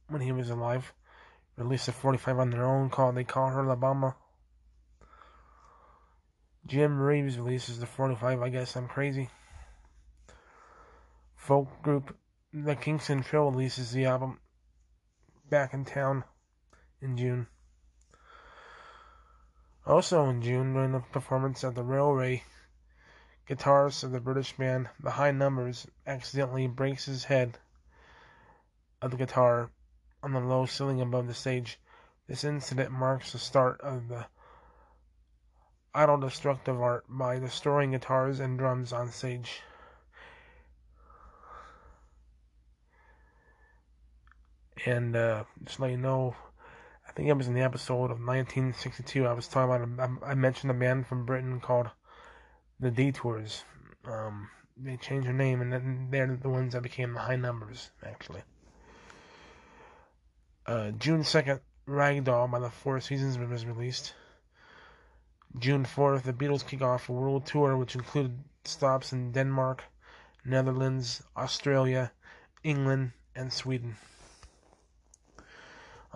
when 0.07 0.21
he 0.21 0.31
was 0.31 0.49
alive, 0.49 0.93
released 1.57 1.87
a 1.87 1.91
45 1.91 2.39
on 2.39 2.49
their 2.51 2.65
own 2.65 2.89
called 2.89 3.15
They 3.15 3.23
Call 3.23 3.49
Her 3.49 3.63
La 3.63 3.75
Bamba. 3.75 4.15
Jim 6.65 6.99
Reeves 6.99 7.37
releases 7.37 7.79
the 7.79 7.85
45, 7.85 8.41
I 8.41 8.49
Guess 8.49 8.75
I'm 8.75 8.87
Crazy. 8.87 9.29
Folk 11.35 11.81
group 11.83 12.17
The 12.53 12.75
Kingston 12.75 13.21
Trio 13.21 13.49
releases 13.49 13.91
the 13.91 14.05
album 14.05 14.39
Back 15.47 15.73
in 15.73 15.85
Town 15.85 16.23
in 17.01 17.17
June. 17.17 17.47
Also 19.87 20.27
in 20.29 20.41
June, 20.41 20.73
during 20.73 20.93
the 20.93 20.99
performance 20.99 21.63
at 21.63 21.75
the 21.75 21.83
Railway, 21.83 22.43
guitarist 23.47 24.03
of 24.03 24.11
the 24.11 24.19
British 24.19 24.57
band 24.57 24.89
The 24.99 25.11
High 25.11 25.31
Numbers 25.31 25.85
accidentally 26.07 26.65
breaks 26.67 27.05
his 27.05 27.25
head 27.25 27.59
of 28.99 29.11
the 29.11 29.17
guitar 29.17 29.69
on 30.23 30.33
the 30.33 30.39
low 30.39 30.65
ceiling 30.65 31.01
above 31.01 31.27
the 31.27 31.35
stage. 31.35 31.79
This 32.27 32.43
incident 32.43 32.91
marks 32.91 33.31
the 33.31 33.37
start 33.37 33.79
of 33.81 34.07
the 34.07 34.25
autodestructive 35.93 36.81
art 36.81 37.05
by 37.07 37.37
destroying 37.37 37.91
guitars 37.91 38.39
and 38.39 38.57
drums 38.57 38.91
on 38.91 39.11
stage. 39.11 39.61
And 44.87 45.15
uh, 45.15 45.43
just 45.63 45.79
let 45.79 45.91
you 45.91 45.97
know, 45.97 46.35
think 47.15 47.29
it 47.29 47.37
was 47.37 47.47
in 47.47 47.53
the 47.53 47.61
episode 47.61 48.11
of 48.11 48.19
1962. 48.19 49.25
I 49.25 49.33
was 49.33 49.47
talking 49.47 49.83
about. 49.83 50.09
I 50.23 50.33
mentioned 50.33 50.71
a 50.71 50.73
band 50.73 51.07
from 51.07 51.25
Britain 51.25 51.61
called 51.61 51.89
the 52.79 52.91
Detours. 52.91 53.63
Um, 54.03 54.49
they 54.75 54.97
changed 54.97 55.25
their 55.25 55.33
name, 55.33 55.61
and 55.61 55.71
then 55.71 56.07
they're 56.11 56.35
the 56.35 56.49
ones 56.49 56.73
that 56.73 56.83
became 56.83 57.13
the 57.13 57.21
High 57.21 57.37
Numbers, 57.37 57.89
actually. 58.05 58.41
Uh, 60.65 60.91
June 60.91 61.21
2nd, 61.21 61.61
Ragdoll 61.87 62.51
by 62.51 62.59
the 62.59 62.69
Four 62.69 62.99
Seasons 62.99 63.37
was 63.37 63.65
released. 63.65 64.13
June 65.57 65.85
4th, 65.85 66.23
the 66.23 66.33
Beatles 66.33 66.67
kick 66.67 66.81
off 66.81 67.07
a 67.07 67.13
world 67.13 67.45
tour 67.45 67.77
which 67.77 67.95
included 67.95 68.37
stops 68.65 69.13
in 69.13 69.31
Denmark, 69.31 69.83
Netherlands, 70.43 71.23
Australia, 71.37 72.11
England, 72.63 73.13
and 73.35 73.53
Sweden. 73.53 73.95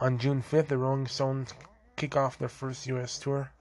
On 0.02 0.18
June 0.18 0.42
5th, 0.42 0.68
the 0.68 0.78
Rolling 0.78 1.08
Stones 1.08 1.54
kick 1.98 2.16
off 2.16 2.40
their 2.40 2.48
first 2.48 2.88
U.S. 2.88 3.20
tour. 3.20 3.52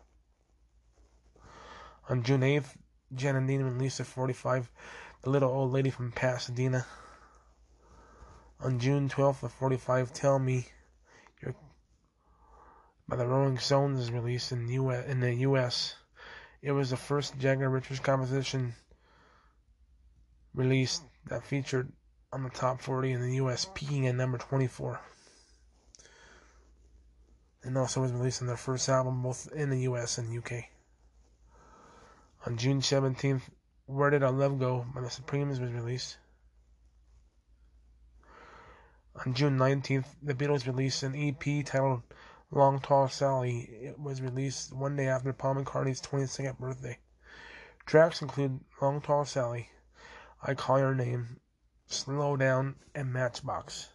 On 2.09 2.23
June 2.23 2.43
8th, 2.43 2.77
Jan 3.13 3.35
and 3.35 3.49
Dean 3.49 3.65
released 3.65 3.99
a 3.99 4.05
45, 4.05 4.71
The 5.23 5.31
Little 5.31 5.51
Old 5.51 5.73
Lady 5.73 5.91
from 5.91 6.13
Pasadena. 6.13 6.87
On 8.61 8.79
June 8.79 9.09
12th, 9.09 9.41
the 9.41 9.49
45, 9.49 10.13
Tell 10.13 10.39
Me 10.39 10.69
You're 11.43 11.57
by 13.09 13.17
the 13.17 13.27
Rolling 13.27 13.59
Stones 13.59 13.99
is 13.99 14.13
released 14.13 14.53
in, 14.53 14.69
US, 14.69 15.09
in 15.09 15.19
the 15.19 15.35
U.S. 15.35 15.97
It 16.63 16.71
was 16.71 16.91
the 16.91 16.97
first 16.97 17.37
Jagger 17.41 17.69
Richards 17.69 17.99
composition 17.99 18.77
released 20.55 21.03
that 21.27 21.43
featured 21.43 21.93
on 22.33 22.45
the 22.45 22.51
top 22.51 22.81
40 22.81 23.11
in 23.11 23.23
the 23.23 23.35
U.S., 23.37 23.67
peaking 23.75 24.07
at 24.07 24.15
number 24.15 24.39
24. 24.39 25.01
And 27.69 27.77
also 27.77 28.01
was 28.01 28.15
released 28.15 28.41
on 28.41 28.47
their 28.47 28.57
first 28.57 28.89
album 28.89 29.23
both 29.23 29.53
in 29.53 29.69
the 29.69 29.81
U.S. 29.81 30.17
and 30.17 30.35
UK. 30.35 30.71
On 32.47 32.57
June 32.57 32.81
17th, 32.81 33.43
Where 33.85 34.09
Did 34.09 34.23
Our 34.23 34.33
Love 34.33 34.59
Go 34.59 34.87
by 34.95 35.03
the 35.03 35.11
Supremes 35.11 35.61
was 35.61 35.71
released. 35.71 36.17
On 39.23 39.35
June 39.35 39.59
19th, 39.59 40.07
the 40.23 40.33
Beatles 40.33 40.67
released 40.67 41.03
an 41.03 41.15
EP 41.15 41.63
titled 41.67 42.01
Long 42.51 42.81
Tall 42.81 43.07
Sally. 43.07 43.69
It 43.83 44.01
was 44.01 44.23
released 44.23 44.73
one 44.73 44.97
day 44.97 45.09
after 45.09 45.35
Paul 45.35 45.57
McCartney's 45.57 46.01
22nd 46.01 46.59
birthday. 46.59 46.99
Tracks 47.85 48.23
include 48.23 48.61
Long 48.81 49.03
Tall 49.03 49.27
Sally, 49.27 49.69
I 50.43 50.55
Call 50.55 50.79
Your 50.79 50.95
Name, 50.95 51.39
Slow 51.87 52.35
Down, 52.35 52.77
and 52.95 53.13
Matchbox. 53.13 53.91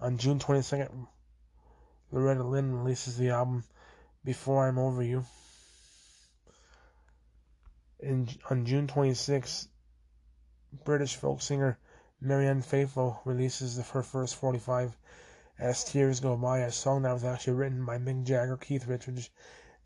On 0.00 0.18
June 0.18 0.38
22nd, 0.38 1.08
Loretta 2.10 2.42
Lynn 2.42 2.74
releases 2.74 3.18
the 3.18 3.30
album 3.30 3.64
Before 4.24 4.66
I'm 4.66 4.78
Over 4.78 5.02
You. 5.02 5.26
In, 8.00 8.28
on 8.48 8.64
June 8.64 8.86
26th, 8.86 9.68
British 10.84 11.16
folk 11.16 11.42
singer 11.42 11.78
Marianne 12.20 12.62
Faithfull 12.62 13.20
releases 13.24 13.76
her 13.76 14.02
first 14.02 14.36
45 14.36 14.96
as 15.58 15.84
Tears 15.84 16.20
Go 16.20 16.36
By, 16.36 16.60
a 16.60 16.72
song 16.72 17.02
that 17.02 17.12
was 17.12 17.24
actually 17.24 17.54
written 17.54 17.84
by 17.84 17.98
Mick 17.98 18.24
Jagger, 18.24 18.56
Keith 18.56 18.86
Richards, 18.86 19.28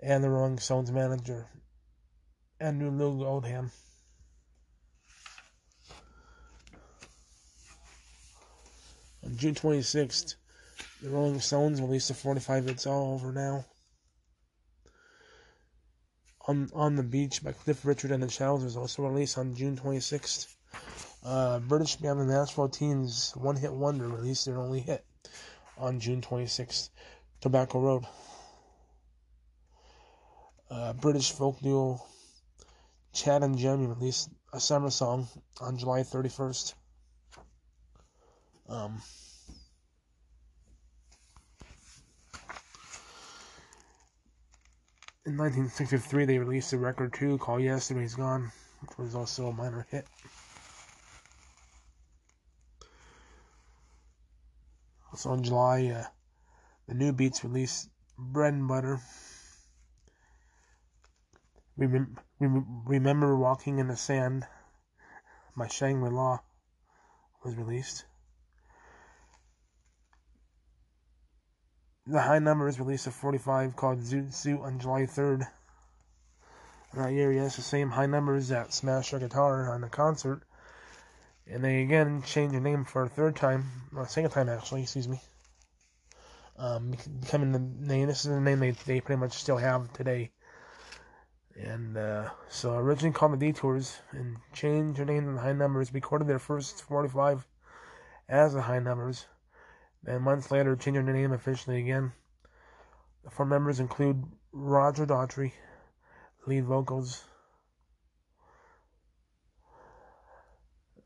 and 0.01 0.23
the 0.23 0.31
Rolling 0.31 0.59
Stones 0.59 0.93
manager, 0.93 1.49
Andrew 2.61 2.91
Loog 2.91 3.25
Oldham. 3.25 3.73
On 9.25 9.37
June 9.37 9.55
26th, 9.55 10.37
the 11.03 11.11
Rolling 11.11 11.41
Stones 11.41 11.81
released 11.81 12.11
a 12.11 12.15
45 12.15 12.69
It's 12.69 12.87
All 12.87 13.15
Over 13.15 13.33
Now. 13.33 13.65
On, 16.47 16.71
on 16.73 16.95
the 16.95 17.03
Beach 17.03 17.43
by 17.43 17.53
Cliff 17.53 17.85
Richard 17.85 18.13
and 18.13 18.23
the 18.23 18.29
Shadows 18.29 18.63
was 18.63 18.77
also 18.77 19.03
released 19.03 19.37
on 19.37 19.55
June 19.57 19.77
26th. 19.77 20.47
Uh, 21.25 21.59
British 21.59 21.97
band 21.97 22.21
the 22.21 22.25
Nashville 22.25 22.69
Teens 22.69 23.33
One 23.37 23.57
Hit 23.57 23.73
Wonder 23.73 24.09
released 24.09 24.47
their 24.47 24.59
only 24.59 24.81
hit 24.81 25.05
on 25.77 25.99
June 25.99 26.21
26th, 26.21 26.91
Tobacco 27.41 27.81
Road. 27.81 28.05
Uh, 30.71 30.93
British 30.95 31.33
folk 31.33 31.61
duo 31.61 32.01
Chad 33.13 33.43
and 33.43 33.59
Jeremy 33.59 33.87
released 33.87 34.31
a 34.53 34.61
summer 34.61 34.91
song 34.91 35.29
on 35.61 35.77
July 35.77 36.01
31st. 36.01 36.75
Um, 38.69 39.03
in 45.25 45.37
1963, 45.37 46.25
they 46.25 46.39
released 46.39 46.73
a 46.73 46.79
record 46.79 47.13
too 47.13 47.39
called 47.39 47.63
Yesterday's 47.63 48.17
Gone, 48.17 48.51
which 48.81 48.99
was 48.99 49.15
also 49.15 49.49
a 49.49 49.53
minor 49.53 49.87
hit. 49.89 50.05
Also 55.13 55.33
in 55.35 55.45
July, 55.45 55.87
uh, 55.87 56.05
the 56.89 56.95
Newbeats 56.95 57.45
released 57.45 57.89
Bread 58.19 58.55
and 58.55 58.67
Butter. 58.67 58.99
Remember, 61.77 62.21
Remember 62.41 63.37
Walking 63.37 63.79
in 63.79 63.87
the 63.87 63.97
Sand 63.97 64.47
by 65.57 65.69
Shangri 65.69 66.11
La 66.11 66.41
was 67.45 67.55
released. 67.55 68.07
The 72.07 72.21
High 72.21 72.41
Numbers 72.41 72.81
released 72.81 73.07
a 73.07 73.11
45 73.11 73.77
called 73.77 74.01
Zoot 74.01 74.33
Suit 74.33 74.61
on 74.61 74.79
July 74.79 75.03
3rd. 75.03 75.47
And 76.93 77.05
that 77.05 77.13
year, 77.13 77.33
yes, 77.33 77.57
the 77.57 77.63
same 77.63 77.91
High 77.91 78.07
Numbers 78.07 78.49
that 78.49 78.73
smashed 78.73 79.13
their 79.13 79.21
guitar 79.21 79.73
on 79.73 79.81
the 79.83 79.89
concert 79.89 80.43
and 81.47 81.65
they 81.65 81.83
again 81.83 82.23
changed 82.23 82.55
their 82.55 82.61
name 82.61 82.85
for 82.85 83.03
a 83.03 83.09
third 83.09 83.37
time, 83.37 83.65
or 83.95 84.07
second 84.07 84.31
time 84.31 84.49
actually, 84.49 84.83
excuse 84.83 85.09
me. 85.09 85.21
Um, 86.57 86.95
becoming 87.21 87.53
the 87.53 87.59
name. 87.59 88.09
This 88.09 88.25
is 88.25 88.31
the 88.31 88.41
name 88.41 88.61
they 88.61 88.71
they 88.71 89.01
pretty 89.01 89.21
much 89.21 89.33
still 89.33 89.57
have 89.57 89.93
today. 89.93 90.31
And 91.57 91.97
uh, 91.97 92.31
so 92.49 92.77
originally 92.77 93.13
called 93.13 93.33
the 93.33 93.53
Detours 93.53 93.99
and 94.13 94.37
changed 94.53 94.99
their 94.99 95.07
name 95.07 95.27
to 95.27 95.33
the 95.33 95.41
High 95.41 95.53
Numbers. 95.53 95.93
Recorded 95.93 96.29
their 96.29 96.39
first 96.39 96.83
45 96.85 97.47
as 98.29 98.55
the 98.55 98.63
High 98.63 98.79
Numbers. 98.79 99.27
Then 100.05 100.23
months 100.23 100.51
later, 100.51 100.77
changing 100.77 101.05
their 101.07 101.15
name 101.15 101.33
officially 101.33 101.79
again. 101.79 102.13
The 103.25 103.31
four 103.31 103.47
members 103.47 103.81
include 103.81 104.25
Roger 104.53 105.07
Daltrey, 105.07 105.53
lead 106.47 106.65
vocals, 106.65 107.25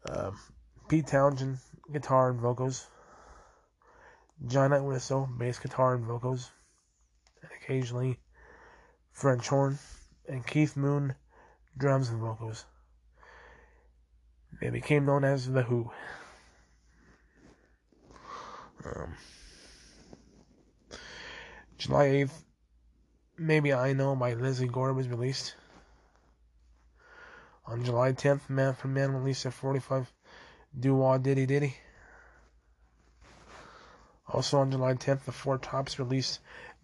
Uh, 0.08 0.30
Pete 0.88 1.06
Townshend, 1.06 1.58
guitar 1.92 2.30
and 2.30 2.40
vocals. 2.40 2.86
John 4.46 4.72
Entwistle, 4.72 5.28
bass 5.36 5.58
guitar 5.58 5.94
and 5.94 6.04
vocals. 6.04 6.50
And 7.42 7.50
occasionally 7.60 8.20
French 9.12 9.48
horn. 9.48 9.78
And 10.28 10.46
Keith 10.46 10.76
Moon, 10.76 11.14
drums 11.76 12.08
and 12.08 12.20
vocals. 12.20 12.64
They 14.60 14.70
became 14.70 15.06
known 15.06 15.24
as 15.24 15.48
The 15.48 15.62
Who. 15.62 15.90
Um, 18.94 19.16
July 21.76 22.06
8th, 22.06 22.44
Maybe 23.36 23.72
I 23.72 23.92
Know 23.92 24.14
by 24.14 24.34
Lesley 24.34 24.68
Gore 24.68 24.92
was 24.92 25.08
released. 25.08 25.54
On 27.66 27.84
July 27.84 28.12
10th, 28.12 28.48
Manfred 28.48 28.92
Mann 28.92 29.12
released 29.12 29.44
a 29.44 29.50
45 29.50 30.12
Doo 30.78 30.94
Wah 30.94 31.18
Diddy 31.18 31.46
Diddy. 31.46 31.76
Also 34.28 34.58
on 34.58 34.70
July 34.70 34.94
10th, 34.94 35.24
the 35.24 35.32
Four 35.32 35.58
Tops 35.58 35.98
released 35.98 36.38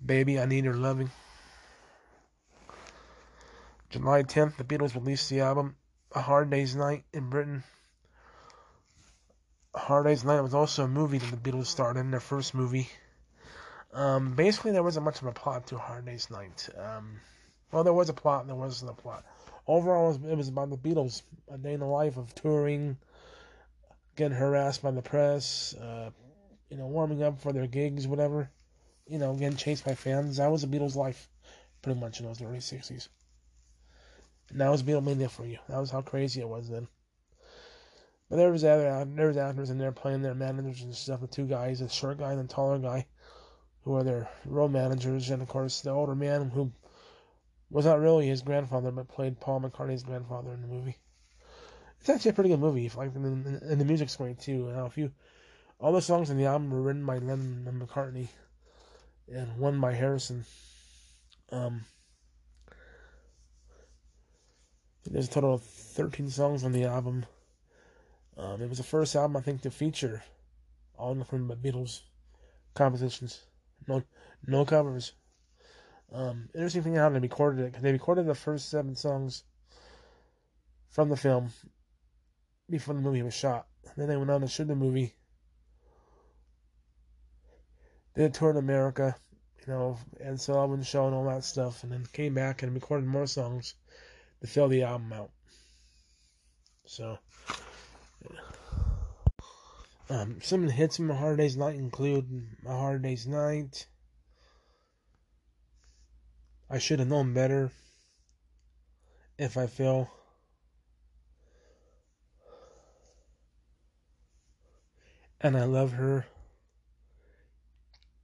Baby 0.04 0.40
I 0.40 0.46
Need 0.46 0.64
Your 0.64 0.74
Loving. 0.74 1.10
July 3.90 4.24
10th, 4.24 4.56
the 4.56 4.64
Beatles 4.64 4.94
released 4.94 5.30
the 5.30 5.40
album 5.40 5.76
A 6.12 6.20
Hard 6.20 6.50
Day's 6.50 6.74
Night 6.74 7.04
in 7.12 7.30
Britain. 7.30 7.62
Hard 9.74 10.04
Day's 10.04 10.22
Night 10.22 10.40
was 10.42 10.54
also 10.54 10.84
a 10.84 10.88
movie 10.88 11.18
that 11.18 11.30
the 11.30 11.50
Beatles 11.50 11.66
starred 11.66 11.96
in, 11.96 12.10
their 12.10 12.20
first 12.20 12.54
movie. 12.54 12.88
Um, 13.94 14.34
basically, 14.34 14.72
there 14.72 14.82
wasn't 14.82 15.04
much 15.04 15.20
of 15.22 15.26
a 15.26 15.32
plot 15.32 15.66
to 15.68 15.78
Hard 15.78 16.04
Day's 16.04 16.30
Night. 16.30 16.68
Um, 16.76 17.20
well, 17.70 17.82
there 17.82 17.92
was 17.94 18.10
a 18.10 18.14
plot, 18.14 18.42
and 18.42 18.50
there 18.50 18.56
wasn't 18.56 18.90
a 18.90 18.94
plot. 18.94 19.24
Overall, 19.66 20.10
it 20.10 20.20
was, 20.20 20.32
it 20.32 20.36
was 20.36 20.48
about 20.48 20.68
the 20.68 20.76
Beatles, 20.76 21.22
a 21.50 21.56
day 21.56 21.72
in 21.72 21.80
the 21.80 21.86
life 21.86 22.18
of 22.18 22.34
touring, 22.34 22.98
getting 24.14 24.36
harassed 24.36 24.82
by 24.82 24.90
the 24.90 25.00
press, 25.00 25.74
uh, 25.74 26.10
you 26.68 26.76
know, 26.76 26.86
warming 26.86 27.22
up 27.22 27.40
for 27.40 27.52
their 27.52 27.66
gigs, 27.66 28.06
whatever. 28.06 28.50
You 29.06 29.18
know, 29.18 29.34
getting 29.34 29.56
chased 29.56 29.84
by 29.84 29.94
fans. 29.94 30.36
That 30.36 30.50
was 30.50 30.62
the 30.62 30.68
Beatles' 30.68 30.96
life, 30.96 31.28
pretty 31.80 31.98
much 31.98 32.20
in 32.20 32.26
those 32.26 32.42
early 32.42 32.58
'60s. 32.58 33.08
And 34.50 34.60
that 34.60 34.70
was 34.70 34.82
Beatlemania 34.82 35.30
for 35.30 35.46
you. 35.46 35.58
That 35.68 35.78
was 35.78 35.90
how 35.90 36.02
crazy 36.02 36.40
it 36.40 36.48
was 36.48 36.68
then. 36.68 36.88
But 38.32 38.38
there 38.38 38.50
was 38.50 38.64
other 38.64 39.04
there 39.14 39.26
was 39.26 39.36
actors 39.36 39.68
in 39.68 39.76
there 39.76 39.92
playing 39.92 40.22
their 40.22 40.34
managers 40.34 40.80
and 40.80 40.96
stuff. 40.96 41.20
The 41.20 41.26
two 41.26 41.44
guys, 41.44 41.80
the 41.80 41.88
short 41.90 42.16
guy 42.16 42.32
and 42.32 42.40
the 42.40 42.50
taller 42.50 42.78
guy, 42.78 43.04
who 43.82 43.94
are 43.94 44.02
their 44.02 44.26
role 44.46 44.70
managers, 44.70 45.28
and 45.28 45.42
of 45.42 45.48
course 45.48 45.82
the 45.82 45.90
older 45.90 46.14
man 46.14 46.48
who 46.48 46.72
was 47.68 47.84
not 47.84 48.00
really 48.00 48.28
his 48.28 48.40
grandfather, 48.40 48.90
but 48.90 49.06
played 49.06 49.38
Paul 49.38 49.60
McCartney's 49.60 50.02
grandfather 50.02 50.50
in 50.50 50.62
the 50.62 50.66
movie. 50.66 50.96
It's 52.00 52.08
actually 52.08 52.30
a 52.30 52.32
pretty 52.32 52.48
good 52.48 52.60
movie, 52.60 52.86
if 52.86 52.96
like, 52.96 53.14
and, 53.14 53.60
and 53.60 53.78
the 53.78 53.84
music's 53.84 54.16
great 54.16 54.40
too. 54.40 54.72
Now, 54.72 54.86
if 54.86 54.96
you, 54.96 55.12
all 55.78 55.92
the 55.92 56.00
songs 56.00 56.30
in 56.30 56.38
the 56.38 56.46
album 56.46 56.70
were 56.70 56.80
written 56.80 57.04
by 57.04 57.18
Lennon 57.18 57.66
and 57.68 57.82
McCartney, 57.82 58.28
and 59.28 59.58
one 59.58 59.78
by 59.78 59.92
Harrison. 59.92 60.46
Um, 61.50 61.84
there's 65.04 65.28
a 65.28 65.30
total 65.30 65.52
of 65.52 65.62
13 65.62 66.30
songs 66.30 66.64
on 66.64 66.72
the 66.72 66.84
album. 66.84 67.26
Um, 68.36 68.62
it 68.62 68.68
was 68.68 68.78
the 68.78 68.84
first 68.84 69.14
album 69.14 69.36
I 69.36 69.40
think 69.40 69.62
to 69.62 69.70
feature 69.70 70.22
all 70.96 71.22
from 71.24 71.48
the 71.48 71.56
Beatles 71.56 72.00
compositions. 72.74 73.42
No, 73.86 74.02
no 74.46 74.64
covers. 74.64 75.12
Um, 76.12 76.48
interesting 76.54 76.82
thing 76.82 76.94
how 76.94 77.08
they 77.08 77.18
recorded 77.18 77.74
it. 77.74 77.82
They 77.82 77.92
recorded 77.92 78.26
the 78.26 78.34
first 78.34 78.68
seven 78.68 78.94
songs 78.94 79.44
from 80.90 81.08
the 81.08 81.16
film 81.16 81.50
before 82.68 82.94
the 82.94 83.00
movie 83.00 83.22
was 83.22 83.34
shot. 83.34 83.66
Then 83.96 84.08
they 84.08 84.16
went 84.16 84.30
on 84.30 84.42
to 84.42 84.48
shoot 84.48 84.68
the 84.68 84.76
movie. 84.76 85.14
Did 88.14 88.26
a 88.26 88.30
tour 88.30 88.50
in 88.50 88.58
America, 88.58 89.16
you 89.66 89.72
know, 89.72 89.98
and 90.20 90.38
Sullivan 90.38 90.82
show 90.82 91.06
and 91.06 91.14
all 91.14 91.24
that 91.24 91.44
stuff, 91.44 91.82
and 91.82 91.90
then 91.90 92.06
came 92.12 92.34
back 92.34 92.62
and 92.62 92.74
recorded 92.74 93.06
more 93.06 93.26
songs 93.26 93.74
to 94.42 94.46
fill 94.46 94.68
the 94.68 94.82
album 94.82 95.12
out. 95.14 95.30
So, 96.84 97.18
um, 100.10 100.38
some 100.42 100.62
of 100.62 100.66
the 100.66 100.72
hits 100.72 100.96
from 100.96 101.10
A 101.10 101.14
Hard 101.14 101.38
Day's 101.38 101.56
Night 101.56 101.76
include 101.76 102.46
A 102.66 102.76
Hard 102.76 103.02
Day's 103.02 103.26
Night. 103.26 103.86
I 106.68 106.78
should 106.78 106.98
have 106.98 107.08
known 107.08 107.34
better 107.34 107.70
if 109.38 109.56
I 109.56 109.66
fell. 109.66 110.10
And 115.40 115.56
I 115.56 115.64
love 115.64 115.92
her. 115.92 116.26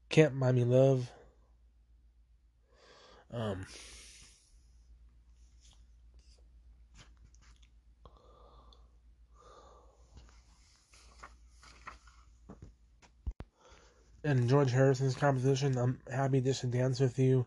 Can't 0.08 0.38
buy 0.38 0.52
me 0.52 0.64
love. 0.64 1.10
Um, 3.32 3.66
and 14.28 14.46
George 14.46 14.70
Harrison's 14.70 15.14
composition, 15.14 15.78
I'm 15.78 16.00
happy 16.12 16.42
just 16.42 16.60
to 16.60 16.66
dance 16.66 17.00
with 17.00 17.18
you. 17.18 17.46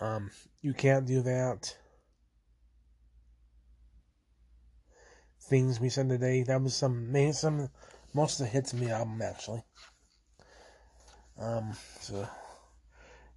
Um, 0.00 0.30
you 0.62 0.72
can't 0.72 1.04
do 1.04 1.20
that. 1.20 1.76
Things 5.42 5.80
we 5.80 5.90
said 5.90 6.08
today. 6.08 6.44
That 6.44 6.62
was 6.62 6.74
some 6.74 7.12
maybe 7.12 7.32
some 7.32 7.68
most 8.14 8.40
of 8.40 8.46
the 8.46 8.52
hits 8.52 8.72
in 8.72 8.80
the 8.80 8.90
album 8.90 9.20
actually. 9.20 9.62
Um, 11.38 11.74
so 12.00 12.26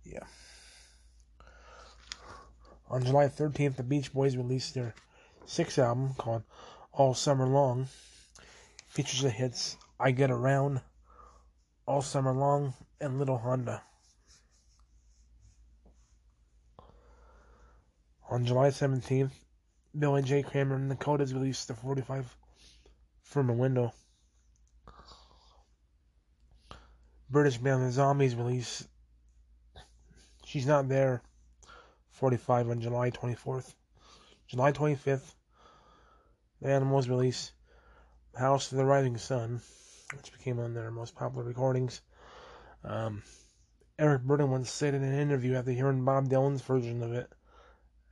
yeah. 0.06 0.24
On 2.90 3.04
July 3.04 3.28
13th, 3.28 3.76
the 3.76 3.84
Beach 3.84 4.14
Boys 4.14 4.38
released 4.38 4.76
their 4.76 4.94
sixth 5.46 5.78
album 5.78 6.14
called 6.18 6.44
All 6.94 7.14
Summer 7.14 7.48
Long. 7.48 7.88
Features 8.88 9.24
the 9.24 9.30
hits 9.30 9.76
I 10.00 10.12
Get 10.12 10.32
Around, 10.32 10.80
All 11.88 12.02
Summer 12.02 12.34
Long, 12.34 12.74
and 13.00 13.20
Little 13.20 13.38
Honda. 13.38 13.84
On 18.30 18.44
July 18.44 18.70
17th, 18.70 19.32
Billy 19.98 20.24
J. 20.24 20.42
Kramer 20.42 20.76
and 20.76 20.90
the 20.90 20.96
Dakotas 20.96 21.34
released 21.34 21.68
the 21.68 21.76
45 21.76 22.36
from 23.22 23.50
a 23.50 23.54
window. 23.54 23.94
British 27.30 27.58
band 27.58 27.86
The 27.86 27.92
Zombies 27.92 28.36
released 28.36 28.88
She's 30.44 30.66
Not 30.66 30.90
There 30.90 31.22
45 32.10 32.70
on 32.72 32.82
July 32.82 33.12
24th. 33.12 33.76
July 34.48 34.72
25th, 34.72 35.36
the 36.62 36.70
Animals 36.70 37.10
released 37.10 37.52
House 38.36 38.72
of 38.72 38.78
the 38.78 38.86
Rising 38.86 39.18
Sun, 39.18 39.62
which 40.14 40.32
became 40.32 40.58
one 40.58 40.68
of 40.68 40.74
their 40.74 40.92
most 40.92 41.16
popular 41.16 41.44
recordings. 41.44 42.02
Um, 42.84 43.24
Eric 43.98 44.24
Burdon 44.24 44.50
once 44.50 44.70
said 44.70 44.94
in 44.94 45.04
an 45.04 45.20
interview 45.20 45.56
after 45.56 45.72
hearing 45.72 46.06
Bob 46.06 46.30
Dylan's 46.30 46.62
version 46.62 47.02
of 47.02 47.14
it 47.14 47.32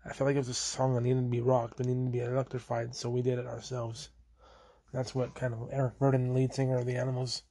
I 0.05 0.11
felt 0.11 0.27
like 0.27 0.35
it 0.35 0.39
was 0.39 0.49
a 0.49 0.53
song 0.53 0.95
that 0.95 1.01
needed 1.01 1.21
to 1.21 1.29
be 1.29 1.39
rocked, 1.39 1.77
but 1.77 1.85
needed 1.85 2.05
to 2.05 2.11
be 2.11 2.19
electrified, 2.19 2.93
so 2.93 3.09
we 3.09 3.21
did 3.21 3.39
it 3.39 3.47
ourselves. 3.47 4.09
That's 4.91 5.15
what 5.15 5.33
kind 5.33 5.53
of 5.53 5.69
Eric 5.71 5.97
Burdon, 5.97 6.33
lead 6.33 6.53
singer 6.53 6.77
of 6.77 6.85
the 6.85 6.97
Animals, 6.97 7.43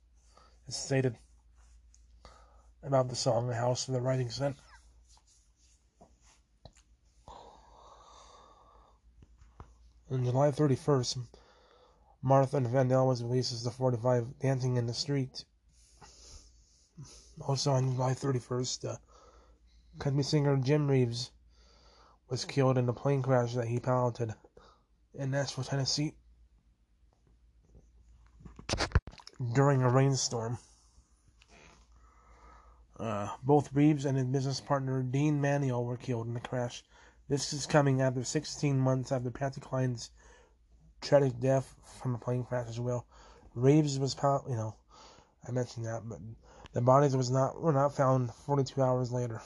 has 0.67 0.77
stated 0.77 1.17
about 2.83 3.09
the 3.09 3.17
song 3.17 3.47
"The 3.47 3.55
House 3.55 3.89
of 3.89 3.95
the 3.95 4.03
Rising 4.03 4.29
Sun." 4.29 4.57
On 10.11 10.23
July 10.23 10.51
31st, 10.51 11.27
Martha 12.23 12.57
and 12.57 12.69
Vandellas 12.69 13.21
releases 13.21 13.65
the 13.65 13.71
45 13.71 14.39
Dancing 14.39 14.77
in 14.77 14.87
the 14.87 14.95
Street. 14.95 15.45
Also 17.41 17.73
on 17.73 17.93
July 17.93 18.13
31st, 18.13 18.89
uh, 18.89 18.97
country 19.99 20.23
singer 20.23 20.57
Jim 20.57 20.89
Reeves 20.89 21.33
was 22.29 22.45
killed 22.45 22.79
in 22.79 22.89
a 22.89 22.93
plane 22.93 23.23
crash 23.23 23.55
that 23.55 23.67
he 23.67 23.81
piloted 23.81 24.33
in 25.15 25.33
Nashville, 25.33 25.65
Tennessee 25.65 26.15
during 29.53 29.83
a 29.83 29.91
rainstorm. 29.91 30.59
Uh, 33.01 33.29
both 33.43 33.73
Reeves 33.73 34.05
and 34.05 34.17
his 34.17 34.27
business 34.27 34.61
partner 34.61 35.03
Dean 35.03 35.41
Manuel 35.41 35.85
were 35.85 35.97
killed 35.97 36.29
in 36.29 36.35
the 36.35 36.41
crash. 36.41 36.85
This 37.29 37.53
is 37.53 37.67
coming 37.67 38.01
after 38.01 38.23
16 38.23 38.79
months 38.79 39.11
after 39.11 39.33
Patsy 39.33 39.61
Cline's 39.61 40.11
tragic 41.03 41.39
death 41.41 41.75
from 42.01 42.15
a 42.15 42.19
plane 42.19 42.45
crash 42.45 42.69
as 42.69 42.81
well. 42.81 43.05
Reeves 43.55 43.99
was, 43.99 44.17
you 44.49 44.57
know, 44.57 44.75
I 45.47 45.51
mentioned 45.51 45.85
that, 45.85 46.03
but 46.09 46.19
the 46.73 46.81
bodies 46.81 47.17
was 47.17 47.31
not 47.31 47.61
were 47.61 47.73
not 47.73 47.95
found 47.95 48.33
42 48.33 48.81
hours 48.81 49.13
later. 49.13 49.43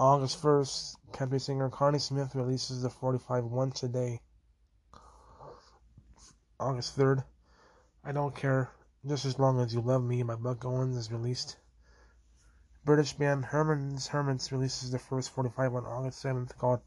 August 0.00 0.40
1st, 0.42 0.96
country 1.12 1.40
singer 1.40 1.68
Connie 1.70 1.98
Smith 1.98 2.34
releases 2.34 2.82
the 2.82 2.90
45 2.90 3.44
once 3.44 3.82
a 3.82 3.88
day. 3.88 4.20
August 6.60 6.96
3rd, 6.96 7.24
I 8.04 8.12
Don't 8.12 8.34
Care, 8.34 8.70
Just 9.06 9.24
As 9.24 9.38
Long 9.38 9.60
As 9.60 9.74
You 9.74 9.80
Love 9.80 10.04
Me 10.04 10.22
by 10.22 10.36
Buck 10.36 10.64
Owens 10.64 10.96
is 10.96 11.12
released. 11.12 11.56
British 12.84 13.12
band 13.12 13.44
Herman's 13.44 14.06
Hermits 14.06 14.52
releases 14.52 14.92
the 14.92 14.98
first 14.98 15.30
45 15.30 15.74
on 15.74 15.84
August 15.84 16.22
7th 16.24 16.56
called 16.56 16.80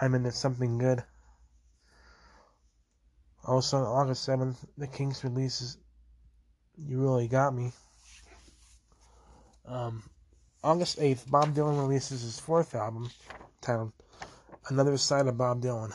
I'm 0.00 0.16
Into 0.16 0.32
Something 0.32 0.78
Good. 0.78 1.04
Also 3.44 3.76
on 3.76 3.84
August 3.84 4.28
7th, 4.28 4.56
The 4.76 4.88
Kinks 4.88 5.22
releases 5.22 5.78
You 6.76 7.00
Really 7.00 7.28
Got 7.28 7.54
Me. 7.54 7.72
Um, 9.64 10.02
August 10.64 10.98
8th, 10.98 11.30
Bob 11.30 11.54
Dylan 11.54 11.78
releases 11.78 12.22
his 12.22 12.40
fourth 12.40 12.74
album, 12.74 13.08
titled 13.60 13.92
Another 14.68 14.96
Side 14.98 15.28
of 15.28 15.38
Bob 15.38 15.62
Dylan. 15.62 15.94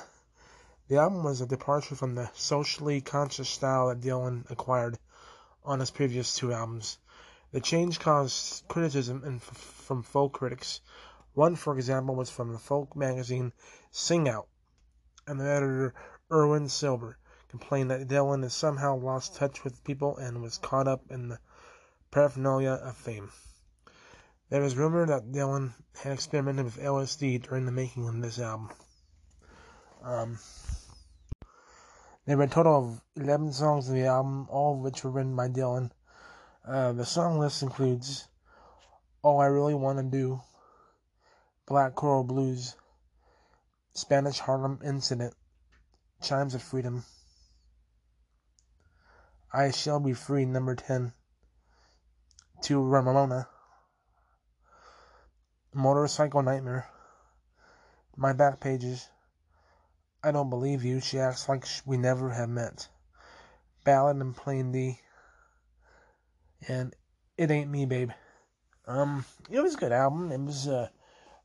The 0.87 0.95
album 0.97 1.25
was 1.25 1.41
a 1.41 1.45
departure 1.45 1.95
from 1.95 2.15
the 2.15 2.31
socially 2.35 3.01
conscious 3.01 3.49
style 3.49 3.89
that 3.89 3.99
Dylan 3.99 4.49
acquired 4.49 4.97
on 5.65 5.81
his 5.81 5.91
previous 5.91 6.35
two 6.35 6.53
albums. 6.53 6.99
The 7.51 7.59
change 7.59 7.99
caused 7.99 8.65
criticism 8.69 9.39
from 9.39 10.03
folk 10.03 10.31
critics. 10.31 10.79
One, 11.39 11.55
for 11.55 11.73
example, 11.73 12.15
was 12.15 12.29
from 12.29 12.51
the 12.51 12.59
folk 12.59 12.97
magazine 12.97 13.53
Sing 13.91 14.27
Out, 14.27 14.49
and 15.25 15.39
the 15.39 15.45
editor 15.45 15.93
Irwin 16.29 16.67
Silber 16.67 17.17
complained 17.47 17.91
that 17.91 18.09
Dylan 18.09 18.43
had 18.43 18.51
somehow 18.51 18.97
lost 18.97 19.35
touch 19.35 19.63
with 19.63 19.85
people 19.85 20.17
and 20.17 20.41
was 20.41 20.57
caught 20.57 20.85
up 20.85 21.09
in 21.09 21.29
the 21.29 21.39
paraphernalia 22.11 22.71
of 22.71 22.97
fame. 22.97 23.31
There 24.49 24.61
was 24.61 24.75
rumor 24.75 25.05
that 25.05 25.31
Dylan 25.31 25.71
had 26.03 26.11
experimented 26.11 26.65
with 26.65 26.77
LSD 26.77 27.43
during 27.43 27.65
the 27.65 27.71
making 27.71 28.05
of 28.05 28.21
this 28.21 28.37
album. 28.37 28.71
Um, 30.03 30.39
there 32.25 32.35
were 32.35 32.43
a 32.43 32.47
total 32.49 32.75
of 32.75 33.01
11 33.15 33.53
songs 33.53 33.87
on 33.87 33.95
the 33.95 34.07
album, 34.07 34.49
all 34.49 34.73
of 34.73 34.81
which 34.81 35.05
were 35.05 35.11
written 35.11 35.37
by 35.37 35.47
Dylan. 35.47 35.91
Uh, 36.67 36.91
the 36.91 37.05
song 37.05 37.39
list 37.39 37.63
includes 37.63 38.27
All 39.21 39.39
I 39.39 39.45
Really 39.45 39.73
Want 39.73 39.99
to 39.99 40.03
Do, 40.03 40.41
Black 41.69 41.93
Crow 41.93 42.23
Blues, 42.23 42.75
Spanish 43.93 44.39
Harlem 44.39 44.79
Incident, 44.83 45.35
Chimes 46.19 46.55
of 46.55 46.63
Freedom, 46.63 47.05
I 49.53 49.69
Shall 49.69 49.99
Be 49.99 50.13
Free, 50.13 50.45
number 50.45 50.73
10, 50.73 51.13
to 52.63 52.83
Ramona, 52.83 53.47
Motorpsycho 55.75 56.43
Nightmare, 56.43 56.87
My 58.17 58.33
Back 58.33 58.59
Pages, 58.59 59.07
I 60.23 60.31
Don't 60.31 60.49
Believe 60.49 60.83
You, 60.83 60.99
She 60.99 61.19
Acts 61.19 61.47
Like 61.47 61.67
We 61.85 61.97
Never 61.97 62.31
Have 62.31 62.49
Met, 62.49 62.87
Ballad 63.83 64.17
and 64.17 64.35
Plain 64.35 64.71
D, 64.71 64.99
and 66.67 66.95
It 67.37 67.51
Ain't 67.51 67.69
Me, 67.69 67.85
Babe. 67.85 68.09
Um, 68.87 69.23
it 69.51 69.59
was 69.59 69.75
a 69.75 69.77
good 69.77 69.91
album. 69.91 70.31
It 70.31 70.39
was, 70.39 70.67
uh, 70.67 70.89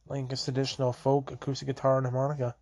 like 0.08 0.32
a 0.32 0.36
traditional 0.36 0.92
folk, 0.92 1.30
acoustic 1.30 1.68
guitar 1.68 1.98
and 1.98 2.06
harmonica. 2.06 2.54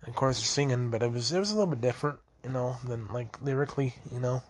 And 0.00 0.10
of 0.10 0.14
course, 0.14 0.38
singing, 0.38 0.90
but 0.90 1.02
it 1.02 1.10
was, 1.10 1.32
it 1.32 1.38
was 1.38 1.50
a 1.50 1.54
little 1.54 1.74
bit 1.74 1.80
different 1.80 2.18
you 2.44 2.50
know, 2.50 2.76
than 2.84 3.08
like 3.08 3.40
lyrically, 3.42 3.94
you 4.12 4.20
know. 4.20 4.42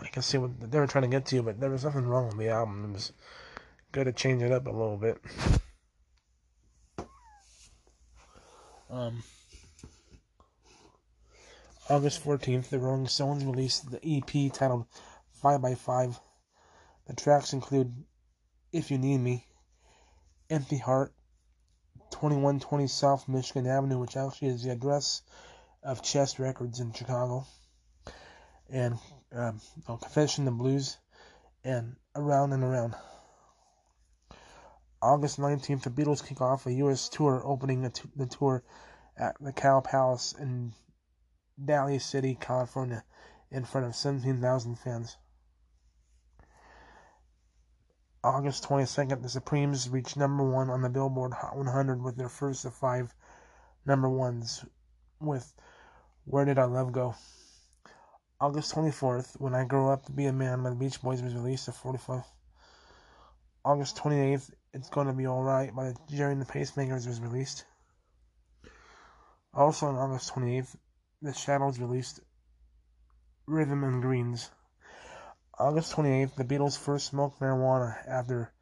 I 0.00 0.08
can 0.08 0.22
see 0.22 0.38
what 0.38 0.70
they 0.70 0.78
were 0.78 0.86
trying 0.86 1.02
to 1.02 1.08
get 1.08 1.26
to, 1.26 1.42
but 1.42 1.60
there 1.60 1.70
was 1.70 1.84
nothing 1.84 2.06
wrong 2.06 2.28
with 2.28 2.38
the 2.38 2.48
album. 2.48 2.84
It 2.84 2.92
was 2.94 3.12
good 3.92 4.04
to 4.04 4.12
change 4.12 4.42
it 4.42 4.52
up 4.52 4.66
a 4.66 4.70
little 4.70 4.96
bit. 4.96 5.18
Um, 8.90 9.22
August 11.90 12.24
14th, 12.24 12.70
the 12.70 12.78
Rolling 12.78 13.06
Stones 13.06 13.44
released 13.44 13.90
the 13.90 14.00
EP 14.02 14.50
titled 14.52 14.86
5x5. 15.44 16.18
The 17.06 17.14
tracks 17.14 17.52
include 17.52 18.04
If 18.72 18.90
You 18.90 18.96
Need 18.96 19.18
Me, 19.18 19.46
Empty 20.50 20.78
Heart, 20.78 21.12
2120 22.10 22.86
South 22.86 23.28
Michigan 23.28 23.66
Avenue, 23.66 23.98
which 23.98 24.16
actually 24.16 24.48
is 24.48 24.62
the 24.62 24.70
address 24.70 25.20
of 25.82 26.02
Chess 26.02 26.38
Records 26.38 26.80
in 26.80 26.92
Chicago, 26.92 27.46
and 28.70 28.98
um, 29.30 29.60
Confession 29.86 30.46
the 30.46 30.50
Blues, 30.50 30.96
and 31.64 31.96
Around 32.16 32.54
and 32.54 32.64
Around. 32.64 32.94
August 35.02 35.38
19th, 35.38 35.82
the 35.82 35.90
Beatles 35.90 36.26
kick 36.26 36.40
off 36.40 36.66
a 36.66 36.72
U.S. 36.72 37.10
tour, 37.10 37.42
opening 37.44 37.82
the 37.82 38.26
tour 38.26 38.64
at 39.18 39.36
the 39.40 39.52
Cow 39.52 39.80
Palace 39.80 40.32
in 40.32 40.72
Daly 41.62 41.98
City, 41.98 42.38
California, 42.40 43.04
in 43.50 43.64
front 43.64 43.86
of 43.86 43.94
17,000 43.94 44.76
fans. 44.76 45.18
August 48.24 48.64
22nd, 48.64 49.22
the 49.22 49.28
Supremes 49.28 49.88
reached 49.88 50.16
number 50.16 50.42
one 50.42 50.70
on 50.70 50.82
the 50.82 50.88
Billboard 50.88 51.32
Hot 51.34 51.56
100 51.56 52.02
with 52.02 52.16
their 52.16 52.28
first 52.28 52.64
of 52.64 52.74
five 52.74 53.14
number 53.86 54.08
ones, 54.08 54.64
with 55.20 55.54
Where 56.24 56.44
Did 56.44 56.58
Our 56.58 56.66
Love 56.66 56.90
Go? 56.90 57.14
August 58.40 58.74
24th, 58.74 59.40
When 59.40 59.54
I 59.54 59.64
Grow 59.64 59.92
Up 59.92 60.04
to 60.06 60.12
Be 60.12 60.26
a 60.26 60.32
Man 60.32 60.64
by 60.64 60.70
the 60.70 60.76
Beach 60.76 61.00
Boys 61.00 61.22
was 61.22 61.34
released 61.34 61.68
at 61.68 61.76
45. 61.76 62.24
August 63.64 63.96
28th, 63.98 64.50
It's 64.74 64.90
Gonna 64.90 65.12
Be 65.12 65.28
Alright 65.28 65.74
by 65.74 65.94
Gerry 66.08 66.32
and 66.32 66.42
the 66.42 66.46
Pacemakers 66.46 67.06
was 67.06 67.20
released. 67.20 67.66
Also 69.54 69.86
on 69.86 69.94
August 69.94 70.34
28th, 70.34 70.74
The 71.22 71.32
Shadows 71.32 71.78
released 71.78 72.18
Rhythm 73.46 73.84
and 73.84 74.02
Greens. 74.02 74.50
August 75.60 75.96
28th, 75.96 76.36
the 76.36 76.44
Beatles 76.44 76.78
first 76.78 77.06
smoked 77.06 77.40
marijuana 77.40 77.96
after 78.06 78.52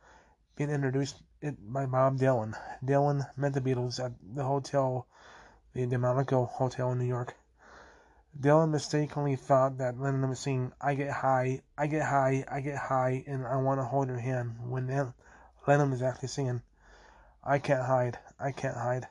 being 0.56 0.70
introduced 0.70 1.22
it 1.42 1.54
by 1.70 1.84
Bob 1.84 2.16
Dylan. 2.16 2.54
Dylan 2.82 3.28
met 3.36 3.52
the 3.52 3.60
Beatles 3.60 4.02
at 4.02 4.12
the 4.34 4.42
hotel, 4.42 5.06
the 5.74 5.86
Delmonico 5.86 6.46
Hotel 6.46 6.92
in 6.92 6.98
New 6.98 7.04
York. 7.04 7.36
Dylan 8.40 8.70
mistakenly 8.70 9.36
thought 9.36 9.76
that 9.76 10.00
Lennon 10.00 10.26
was 10.26 10.40
singing 10.40 10.72
I 10.80 10.94
get 10.94 11.10
high, 11.10 11.60
I 11.76 11.86
get 11.86 12.02
high, 12.02 12.46
I 12.50 12.60
get 12.60 12.78
high, 12.78 13.24
and 13.26 13.46
I 13.46 13.56
want 13.56 13.78
to 13.78 13.84
hold 13.84 14.08
your 14.08 14.18
hand, 14.18 14.56
when 14.66 14.86
Lennon 15.66 15.90
was 15.90 16.00
actually 16.00 16.28
singing 16.28 16.62
I 17.44 17.58
can't 17.58 17.84
hide, 17.84 18.18
I 18.40 18.52
can't 18.52 18.76
hide, 18.76 19.06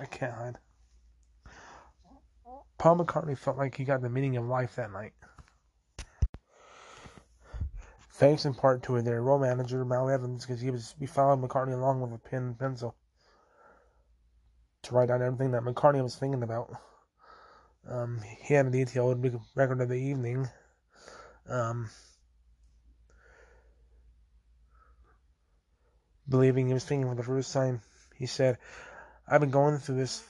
I 0.00 0.06
can't 0.06 0.32
hide. 0.32 0.58
Paul 2.78 2.96
McCartney 2.96 3.36
felt 3.36 3.58
like 3.58 3.76
he 3.76 3.84
got 3.84 4.00
the 4.00 4.08
meaning 4.08 4.38
of 4.38 4.46
life 4.46 4.76
that 4.76 4.92
night. 4.92 5.12
Thanks 8.18 8.44
in 8.44 8.52
part 8.52 8.82
to 8.82 9.00
their 9.00 9.22
role 9.22 9.38
manager, 9.38 9.84
Mal 9.84 10.10
Evans, 10.10 10.44
because 10.44 10.60
he 10.60 10.72
was 10.72 10.92
he 10.98 11.06
followed 11.06 11.40
McCartney 11.40 11.74
along 11.74 12.00
with 12.00 12.12
a 12.12 12.18
pen 12.18 12.42
and 12.42 12.58
pencil 12.58 12.96
to 14.82 14.94
write 14.94 15.06
down 15.06 15.22
everything 15.22 15.52
that 15.52 15.62
McCartney 15.62 16.02
was 16.02 16.16
thinking 16.16 16.42
about. 16.42 16.68
Um, 17.88 18.20
he 18.40 18.54
had 18.54 18.66
a 18.66 18.70
detailed 18.70 19.24
record 19.54 19.80
of 19.80 19.88
the 19.88 19.94
evening. 19.94 20.48
Um, 21.48 21.90
believing 26.28 26.66
he 26.66 26.74
was 26.74 26.84
thinking 26.84 27.08
for 27.08 27.14
the 27.14 27.22
first 27.22 27.52
time, 27.52 27.82
he 28.16 28.26
said, 28.26 28.58
I've 29.28 29.40
been 29.40 29.50
going 29.50 29.78
through 29.78 29.94
this 29.94 30.24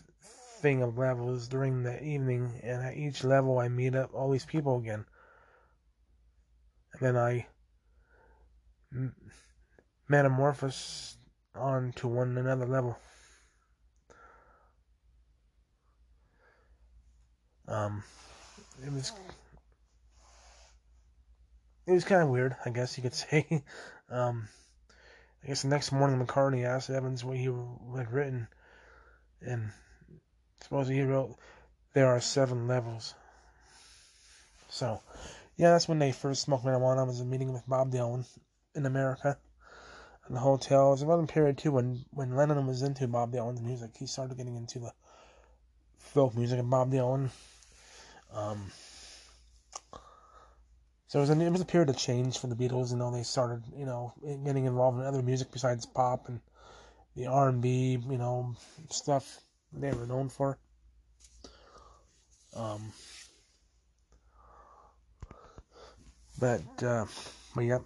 thing 0.61 0.83
of 0.83 0.99
levels 0.99 1.49
during 1.49 1.85
the 1.85 2.05
evening, 2.05 2.61
and 2.63 2.83
at 2.83 2.99
each 2.99 3.25
level 3.25 3.59
I 3.59 3.69
meet 3.69 3.95
up 3.95 4.11
all 4.13 4.31
these 4.31 4.45
people 4.45 4.77
again. 4.77 5.07
And 6.93 7.01
then 7.01 7.17
I 7.17 7.47
metamorphose 10.09 11.17
on 11.55 11.93
to 11.97 12.09
one 12.09 12.37
another 12.39 12.67
level. 12.67 12.99
Um, 17.67 18.03
it 18.85 18.93
was 18.93 19.13
it 21.87 21.93
was 21.93 22.05
kind 22.05 22.23
of 22.23 22.29
weird, 22.29 22.57
I 22.65 22.71
guess 22.71 22.97
you 22.97 23.03
could 23.03 23.15
say. 23.15 23.63
Um, 24.11 24.49
I 25.45 25.49
guess 25.49 25.63
the 25.63 25.69
next 25.69 25.93
morning 25.93 26.25
McCartney 26.25 26.65
asked 26.65 26.91
Evans 26.91 27.25
what 27.25 27.37
he 27.37 27.45
had 27.45 28.13
written, 28.13 28.49
and 29.43 29.71
supposedly 30.63 30.97
he 30.97 31.03
wrote, 31.03 31.37
"There 31.93 32.09
are 32.09 32.21
seven 32.21 32.67
levels." 32.67 33.15
So, 34.71 35.01
yeah, 35.57 35.71
that's 35.71 35.89
when 35.89 35.99
they 35.99 36.13
first 36.13 36.43
smoked 36.43 36.65
marijuana. 36.65 37.07
Was 37.07 37.21
a 37.21 37.25
meeting 37.25 37.53
with 37.53 37.67
Bob 37.67 37.93
Dylan 37.93 38.27
in 38.79 38.87
America, 38.87 39.37
and 40.27 40.37
the 40.37 40.41
hotel. 40.41 40.89
It 40.89 40.93
was 40.93 41.03
another 41.03 41.27
period 41.27 41.59
too 41.59 41.73
when 41.73 42.05
when 42.11 42.35
Lennon 42.35 42.67
was 42.67 42.83
into 42.83 43.07
Bob 43.09 43.33
Dylan's 43.33 43.61
music. 43.61 43.91
He 43.99 44.07
started 44.07 44.39
getting 44.39 44.57
into 44.57 44.79
the 44.79 44.93
folk 45.99 46.35
music 46.35 46.59
of 46.59 46.71
Bob 46.71 46.91
Dylan. 46.91 47.29
Um, 48.33 48.71
so 51.09 51.19
it 51.19 51.23
was, 51.23 51.31
a, 51.31 51.41
it 51.41 51.51
was 51.51 51.63
a 51.63 51.67
period 51.67 51.89
of 51.89 51.97
change 51.97 52.39
for 52.39 52.49
the 52.49 52.55
Beatles. 52.55 52.91
You 52.91 52.99
know, 52.99 53.11
they 53.11 53.23
started, 53.23 53.63
you 53.77 53.87
know, 53.87 54.13
getting 54.45 54.67
involved 54.67 54.99
in 54.99 55.07
other 55.07 55.23
music 55.23 55.51
besides 55.51 55.87
pop 55.87 56.29
and 56.29 56.41
the 57.17 57.27
R 57.27 57.49
and 57.49 57.63
B, 57.63 57.99
you 58.09 58.19
know, 58.19 58.55
stuff 58.91 59.41
they 59.73 59.91
were 59.91 60.07
known 60.07 60.29
for. 60.29 60.59
Um, 62.55 62.93
but, 66.39 66.83
uh, 66.83 67.07
but 67.55 67.65
yep. 67.65 67.83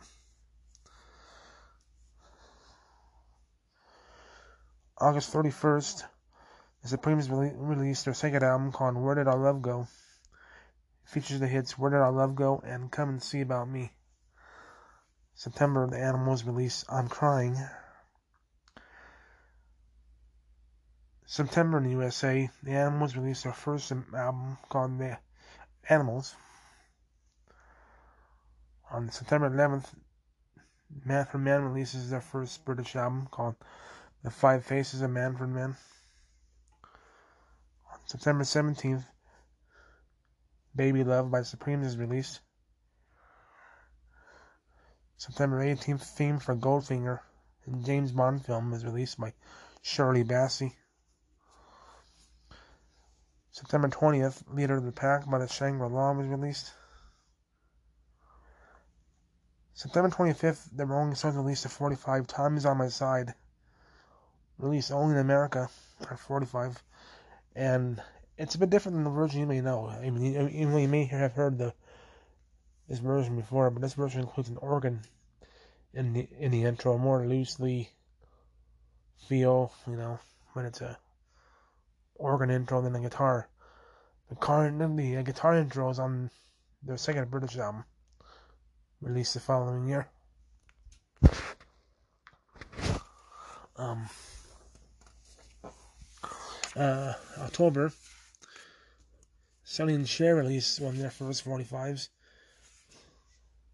August 5.02 5.32
31st, 5.32 6.04
the 6.80 6.88
Supremes 6.88 7.28
released 7.28 8.04
their 8.04 8.14
second 8.14 8.44
album 8.44 8.70
called 8.70 8.96
Where 8.96 9.16
Did 9.16 9.26
Our 9.26 9.36
Love 9.36 9.60
Go? 9.60 9.88
features 11.02 11.40
the 11.40 11.48
hits 11.48 11.76
Where 11.76 11.90
Did 11.90 11.96
Our 11.96 12.12
Love 12.12 12.36
Go 12.36 12.62
and 12.64 12.88
Come 12.88 13.08
and 13.08 13.20
See 13.20 13.40
About 13.40 13.68
Me. 13.68 13.92
September, 15.34 15.88
the 15.88 15.98
Animals 15.98 16.44
released 16.44 16.84
I'm 16.88 17.08
Crying. 17.08 17.56
September 21.26 21.78
in 21.78 21.82
the 21.82 21.90
USA, 21.90 22.48
the 22.62 22.70
Animals 22.70 23.16
released 23.16 23.42
their 23.42 23.52
first 23.52 23.90
album 23.90 24.56
called 24.68 25.00
The 25.00 25.18
Animals. 25.88 26.36
On 28.92 29.10
September 29.10 29.50
11th, 29.50 29.86
Manfred 31.04 31.42
Mann 31.42 31.64
releases 31.64 32.10
their 32.10 32.20
first 32.20 32.64
British 32.64 32.94
album 32.94 33.26
called 33.32 33.56
The 34.22 34.30
Five 34.30 34.64
Faces 34.64 35.02
of 35.02 35.10
Manfred 35.10 35.50
Mann. 35.50 35.76
On 37.92 37.98
September 38.06 38.44
17th, 38.44 39.04
Baby 40.76 41.02
Love 41.02 41.28
by 41.28 41.42
Supremes 41.42 41.88
is 41.88 41.96
released. 41.96 42.40
September 45.16 45.60
18th, 45.64 46.02
theme 46.02 46.38
for 46.38 46.54
Goldfinger 46.54 47.18
and 47.66 47.84
James 47.84 48.12
Bond 48.12 48.44
film 48.44 48.72
is 48.72 48.84
released 48.84 49.18
by 49.18 49.34
Shirley 49.82 50.22
Bassey. 50.22 50.76
September 53.50 53.88
20th, 53.88 54.44
Leader 54.54 54.76
of 54.76 54.84
the 54.84 54.92
Pack 54.92 55.28
by 55.28 55.38
the 55.38 55.48
Shangri-La 55.48 56.12
was 56.12 56.28
released. 56.28 56.72
September 59.74 60.10
25th, 60.10 60.68
the 60.72 60.86
Rolling 60.86 61.16
Stones 61.16 61.36
released 61.36 61.64
a 61.64 61.68
45 61.68 62.28
Times 62.28 62.64
on 62.64 62.78
My 62.78 62.88
Side, 62.88 63.34
released 64.62 64.92
only 64.92 65.14
in 65.14 65.20
America 65.20 65.68
at 66.10 66.18
45, 66.18 66.82
and 67.54 68.00
it's 68.38 68.54
a 68.54 68.58
bit 68.58 68.70
different 68.70 68.96
than 68.96 69.04
the 69.04 69.10
version 69.10 69.40
you 69.40 69.46
may 69.46 69.60
know. 69.60 69.88
I 69.88 70.08
mean, 70.08 70.32
you, 70.32 70.78
you 70.78 70.88
may 70.88 71.04
have 71.06 71.32
heard 71.32 71.58
the 71.58 71.74
this 72.88 72.98
version 72.98 73.36
before, 73.36 73.70
but 73.70 73.82
this 73.82 73.94
version 73.94 74.20
includes 74.20 74.48
an 74.48 74.56
organ 74.58 75.02
in 75.92 76.12
the 76.12 76.28
in 76.38 76.50
the 76.50 76.64
intro, 76.64 76.96
more 76.96 77.26
loosely 77.26 77.90
feel, 79.28 79.72
you 79.86 79.96
know, 79.96 80.18
when 80.52 80.64
it's 80.64 80.80
a 80.80 80.98
organ 82.14 82.50
intro 82.50 82.80
than 82.80 82.94
a 82.94 83.00
guitar. 83.00 83.48
The 84.28 84.36
car, 84.36 84.70
the 84.70 85.22
guitar 85.24 85.56
intro 85.56 85.90
is 85.90 85.98
on 85.98 86.30
their 86.82 86.96
second 86.96 87.30
British 87.30 87.58
album 87.58 87.84
released 89.00 89.34
the 89.34 89.40
following 89.40 89.88
year. 89.88 90.08
Um, 93.76 94.08
uh, 96.76 97.14
October, 97.38 97.92
Selling 99.64 100.04
share 100.04 100.36
release 100.36 100.78
of 100.80 100.98
their 100.98 101.10
first 101.10 101.44
45s 101.44 102.08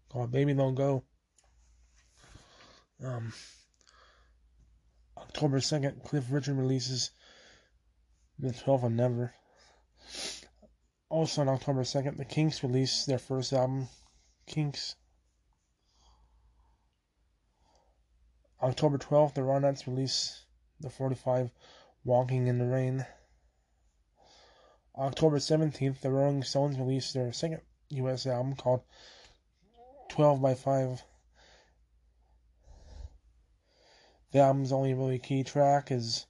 called 0.09 0.31
Baby 0.31 0.53
Don't 0.53 0.75
Go. 0.75 1.03
Um, 3.03 3.33
October 5.17 5.59
2nd, 5.59 6.03
Cliff 6.03 6.25
Richard 6.29 6.57
releases 6.57 7.11
The 8.37 8.53
12 8.53 8.85
and 8.85 8.97
Never. 8.97 9.33
Also 11.09 11.41
on 11.41 11.49
October 11.49 11.81
2nd, 11.81 12.17
the 12.17 12.25
Kinks 12.25 12.63
release 12.63 13.05
their 13.05 13.19
first 13.19 13.51
album, 13.51 13.87
Kinks. 14.45 14.95
October 18.61 18.97
12th, 18.97 19.33
the 19.33 19.41
Ronettes 19.41 19.87
release 19.87 20.45
the 20.79 20.89
45 20.89 21.51
Walking 22.03 22.47
in 22.47 22.57
the 22.57 22.65
Rain. 22.65 23.05
October 24.97 25.37
17th, 25.37 26.01
the 26.01 26.09
Rolling 26.09 26.43
Stones 26.43 26.77
released 26.77 27.13
their 27.13 27.31
second 27.31 27.61
US 27.89 28.25
album 28.25 28.55
called 28.55 28.81
12 30.09 30.41
by 30.41 30.55
5. 30.55 31.03
The 34.31 34.39
album's 34.39 34.71
only 34.71 34.93
really 34.93 35.19
key 35.19 35.43
track 35.43 35.91
is 35.91 36.25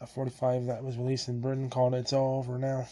a 0.00 0.06
45 0.06 0.66
that 0.66 0.82
was 0.82 0.96
released 0.96 1.28
in 1.28 1.40
Britain 1.40 1.70
called 1.70 1.94
It's 1.94 2.12
All 2.12 2.38
Over 2.38 2.58
Now. 2.58 2.88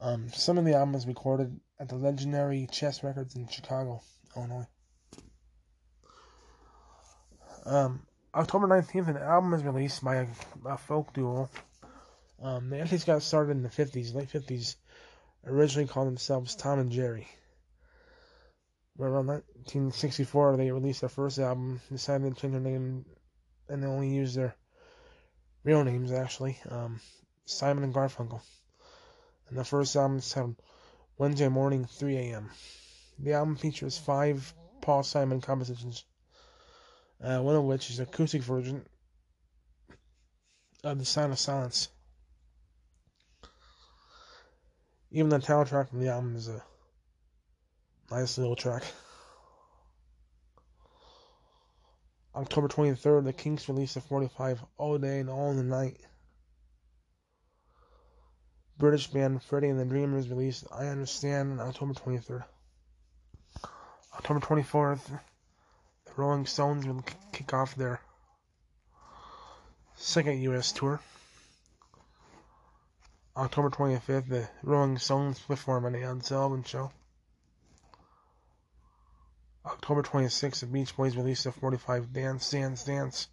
Um, 0.00 0.28
some 0.30 0.58
of 0.58 0.66
the 0.66 0.74
album 0.74 1.00
recorded 1.06 1.60
at 1.80 1.88
the 1.88 1.94
legendary 1.94 2.66
Chess 2.70 3.02
Records 3.02 3.36
in 3.36 3.48
Chicago, 3.48 4.02
Illinois. 4.36 4.66
Um, 7.66 8.02
October 8.34 8.66
19th, 8.66 9.08
an 9.08 9.16
album 9.16 9.54
is 9.54 9.62
released 9.62 10.04
by 10.04 10.16
a, 10.16 10.26
a 10.66 10.76
folk 10.76 11.12
duo. 11.14 11.48
Um, 12.42 12.68
they 12.68 12.80
actually 12.80 12.98
got 12.98 13.22
started 13.22 13.52
in 13.52 13.62
the 13.62 13.70
50s, 13.70 14.14
late 14.14 14.28
50s, 14.28 14.76
originally 15.46 15.88
called 15.88 16.08
themselves 16.08 16.54
Tom 16.54 16.78
and 16.78 16.92
Jerry. 16.92 17.26
But 18.96 19.04
around 19.04 19.26
1964, 19.26 20.56
they 20.56 20.70
released 20.70 21.00
their 21.00 21.08
first 21.08 21.38
album, 21.38 21.80
decided 21.90 22.34
to 22.34 22.40
change 22.40 22.52
their 22.52 22.60
name, 22.60 23.06
and 23.68 23.82
they 23.82 23.86
only 23.86 24.14
used 24.14 24.36
their 24.36 24.54
real 25.64 25.82
names, 25.84 26.12
actually 26.12 26.58
um, 26.68 27.00
Simon 27.46 27.82
and 27.82 27.94
Garfunkel. 27.94 28.42
And 29.48 29.58
the 29.58 29.64
first 29.64 29.96
album 29.96 30.18
is 30.18 30.30
titled 30.30 30.56
Wednesday 31.16 31.48
Morning, 31.48 31.86
3 31.86 32.16
a.m. 32.16 32.50
The 33.18 33.32
album 33.32 33.56
features 33.56 33.96
five 33.96 34.52
Paul 34.80 35.02
Simon 35.02 35.40
compositions, 35.40 36.04
uh, 37.24 37.40
one 37.40 37.56
of 37.56 37.64
which 37.64 37.90
is 37.90 37.98
an 37.98 38.06
acoustic 38.06 38.42
version 38.42 38.84
of 40.82 40.98
The 40.98 41.04
Sound 41.04 41.32
of 41.32 41.38
Silence. 41.38 41.88
Even 45.10 45.30
the 45.30 45.38
title 45.38 45.64
track 45.64 45.88
from 45.88 46.00
the 46.00 46.08
album 46.08 46.36
is 46.36 46.48
a 46.48 46.62
nice 48.10 48.36
little 48.36 48.56
track. 48.56 48.82
October 52.34 52.68
23rd, 52.68 53.24
the 53.24 53.32
Kinks 53.32 53.68
released 53.68 53.94
the 53.94 54.00
45 54.00 54.62
All 54.76 54.98
Day 54.98 55.20
and 55.20 55.30
All 55.30 55.50
in 55.50 55.56
the 55.56 55.62
Night. 55.62 55.98
British 58.76 59.06
band 59.06 59.40
Freddie 59.42 59.68
and 59.68 59.78
the 59.78 59.84
Dreamers 59.84 60.28
released 60.28 60.66
I 60.72 60.88
Understand 60.88 61.60
on 61.60 61.68
October 61.68 61.94
23rd. 61.94 62.44
October 64.14 64.40
24th, 64.40 65.06
the 65.06 65.20
Rolling 66.16 66.46
Stones 66.46 66.86
will 66.86 67.04
kick 67.32 67.52
off 67.52 67.74
their 67.74 68.00
second 69.96 70.40
U.S. 70.42 70.70
tour. 70.70 71.00
October 73.36 73.68
25th, 73.68 74.28
the 74.28 74.48
Rolling 74.62 74.98
Stones 74.98 75.40
perform 75.40 75.86
on 75.86 75.92
the 75.92 76.04
Ed 76.04 76.24
Sullivan 76.24 76.62
Show. 76.62 76.92
October 79.66 80.02
26th, 80.04 80.60
the 80.60 80.66
Beach 80.66 80.96
Boys 80.96 81.16
release 81.16 81.46
a 81.46 81.52
45 81.52 82.12
Dance, 82.12 82.48
Dance, 82.48 82.84
Dance. 82.84 83.26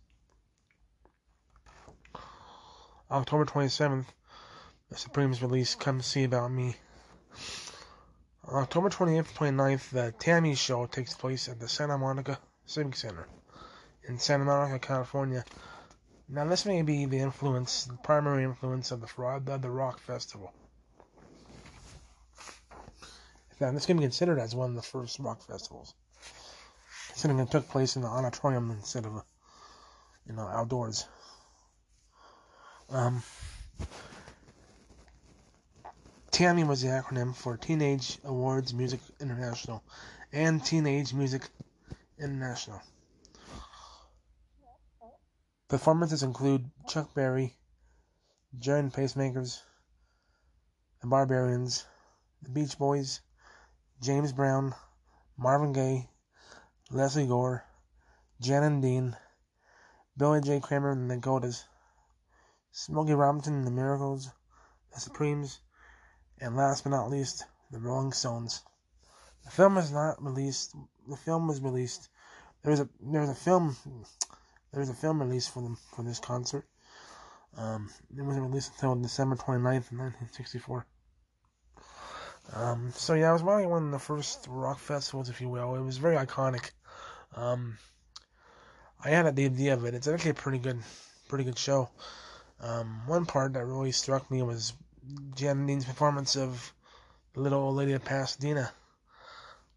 October 3.11 3.45
27th, 3.45 4.05
the 4.89 4.97
Supremes 4.97 5.43
release 5.43 5.75
Come 5.75 6.01
See 6.01 6.23
About 6.23 6.51
Me. 6.51 6.75
October 8.47 8.89
28th 8.89 9.33
29th, 9.33 9.89
the 9.91 10.13
TAMI 10.17 10.55
Show 10.55 10.87
takes 10.87 11.13
place 11.13 11.47
at 11.47 11.59
the 11.59 11.67
Santa 11.67 11.97
Monica 11.97 12.39
Civic 12.71 12.95
Center 12.95 13.27
in 14.07 14.17
Santa 14.17 14.45
Monica, 14.45 14.79
California. 14.79 15.43
Now, 16.29 16.45
this 16.45 16.65
may 16.65 16.81
be 16.81 17.05
the 17.05 17.19
influence, 17.19 17.83
the 17.83 17.97
primary 17.97 18.45
influence 18.45 18.91
of 18.91 19.01
the, 19.01 19.23
of 19.23 19.61
the 19.61 19.69
Rock 19.69 19.99
Festival. 19.99 20.53
Now, 23.59 23.71
this 23.71 23.85
can 23.85 23.97
be 23.97 24.03
considered 24.03 24.39
as 24.39 24.55
one 24.55 24.69
of 24.69 24.75
the 24.77 24.81
first 24.81 25.19
rock 25.19 25.41
festivals. 25.45 25.93
Considering 27.09 27.41
it 27.41 27.51
took 27.51 27.67
place 27.67 27.97
in 27.97 28.03
the 28.03 28.07
auditorium 28.07 28.71
instead 28.71 29.05
of, 29.05 29.21
you 30.25 30.33
know, 30.33 30.47
outdoors. 30.47 31.05
Um, 32.89 33.21
TAMI 36.31 36.63
was 36.63 36.81
the 36.81 36.87
acronym 36.87 37.35
for 37.35 37.57
Teenage 37.57 38.17
Awards 38.23 38.73
Music 38.73 39.01
International 39.19 39.83
and 40.31 40.63
Teenage 40.63 41.13
Music 41.13 41.49
International. 42.21 42.79
Performances 45.67 46.21
include 46.21 46.69
Chuck 46.87 47.13
Berry, 47.15 47.57
Giant 48.59 48.93
Pacemakers, 48.93 49.61
The 51.01 51.07
Barbarians, 51.07 51.85
The 52.43 52.49
Beach 52.49 52.77
Boys, 52.77 53.21
James 54.01 54.33
Brown, 54.33 54.75
Marvin 55.35 55.73
Gaye, 55.73 56.09
Lesley 56.91 57.25
Gore, 57.25 57.63
Jan 58.39 58.63
and 58.63 58.81
Dean, 58.81 59.17
Billy 60.15 60.41
J. 60.41 60.59
Kramer 60.59 60.91
and 60.91 61.09
the 61.09 61.15
Dakotas, 61.15 61.65
Smokey 62.71 63.13
Robinson 63.13 63.55
and 63.55 63.65
the 63.65 63.71
Miracles, 63.71 64.29
The 64.93 64.99
Supremes, 64.99 65.59
and 66.39 66.55
last 66.55 66.83
but 66.83 66.91
not 66.91 67.09
least, 67.09 67.45
The 67.71 67.79
Rolling 67.79 68.11
Stones. 68.11 68.61
The 69.43 69.49
film 69.49 69.77
is 69.77 69.91
not 69.91 70.21
released. 70.21 70.75
The 71.07 71.17
film 71.17 71.47
was 71.47 71.61
released. 71.61 72.09
There 72.63 72.71
was 72.71 72.79
a 72.79 72.89
there 73.01 73.21
was 73.21 73.29
a 73.29 73.35
film 73.35 73.75
there 74.71 74.79
was 74.79 74.89
a 74.89 74.93
film 74.93 75.21
release 75.21 75.47
for 75.47 75.61
them 75.61 75.77
for 75.95 76.03
this 76.03 76.19
concert. 76.19 76.65
Um, 77.57 77.89
it 78.15 78.21
wasn't 78.21 78.47
released 78.47 78.73
until 78.75 78.95
December 78.95 79.35
29th, 79.35 79.91
1964. 79.91 80.85
Um, 82.53 82.91
so 82.95 83.13
yeah, 83.13 83.29
it 83.29 83.33
was 83.33 83.41
probably 83.41 83.65
one 83.65 83.85
of 83.85 83.91
the 83.91 83.99
first 83.99 84.45
rock 84.49 84.79
festivals, 84.79 85.29
if 85.29 85.41
you 85.41 85.49
will. 85.49 85.75
It 85.75 85.81
was 85.81 85.97
very 85.97 86.15
iconic. 86.15 86.71
Um, 87.35 87.77
I 89.03 89.09
had 89.09 89.35
the 89.35 89.45
idea 89.45 89.73
of 89.73 89.85
it. 89.85 89.93
It's 89.93 90.07
actually 90.07 90.31
a 90.31 90.35
pretty 90.35 90.59
good, 90.59 90.79
pretty 91.27 91.43
good 91.43 91.57
show. 91.57 91.89
Um, 92.61 93.01
one 93.07 93.25
part 93.25 93.53
that 93.53 93.65
really 93.65 93.91
struck 93.91 94.29
me 94.29 94.41
was 94.43 94.73
Jan 95.35 95.65
Dean's 95.65 95.85
performance 95.85 96.35
of 96.35 96.73
little 97.35 97.59
old 97.59 97.75
lady 97.75 97.93
of 97.93 98.05
Pasadena. 98.05 98.71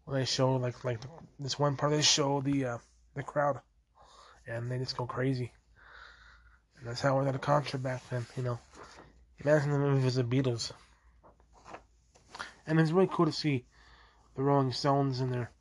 Where 0.05 0.19
they 0.19 0.25
show 0.25 0.55
like 0.55 0.83
like 0.83 0.99
this 1.39 1.59
one 1.59 1.75
part 1.77 1.91
they 1.91 2.01
show 2.01 2.41
the 2.41 2.65
uh, 2.65 2.77
the 3.15 3.23
crowd, 3.23 3.59
and 4.47 4.71
they 4.71 4.77
just 4.77 4.97
go 4.97 5.05
crazy. 5.05 5.51
And 6.77 6.87
that's 6.87 7.01
how 7.01 7.17
was 7.17 7.27
at 7.27 7.35
a 7.35 7.39
concert 7.39 7.79
back 7.79 8.07
then, 8.09 8.25
you 8.37 8.43
know. 8.43 8.59
Imagine 9.39 9.71
the 9.71 9.79
movie 9.79 10.05
was 10.05 10.15
the 10.15 10.23
Beatles. 10.23 10.71
And 12.67 12.79
it's 12.79 12.91
really 12.91 13.09
cool 13.11 13.25
to 13.25 13.31
see 13.31 13.65
the 14.35 14.43
Rolling 14.43 14.71
Stones 14.71 15.21
in 15.21 15.29
their 15.29 15.51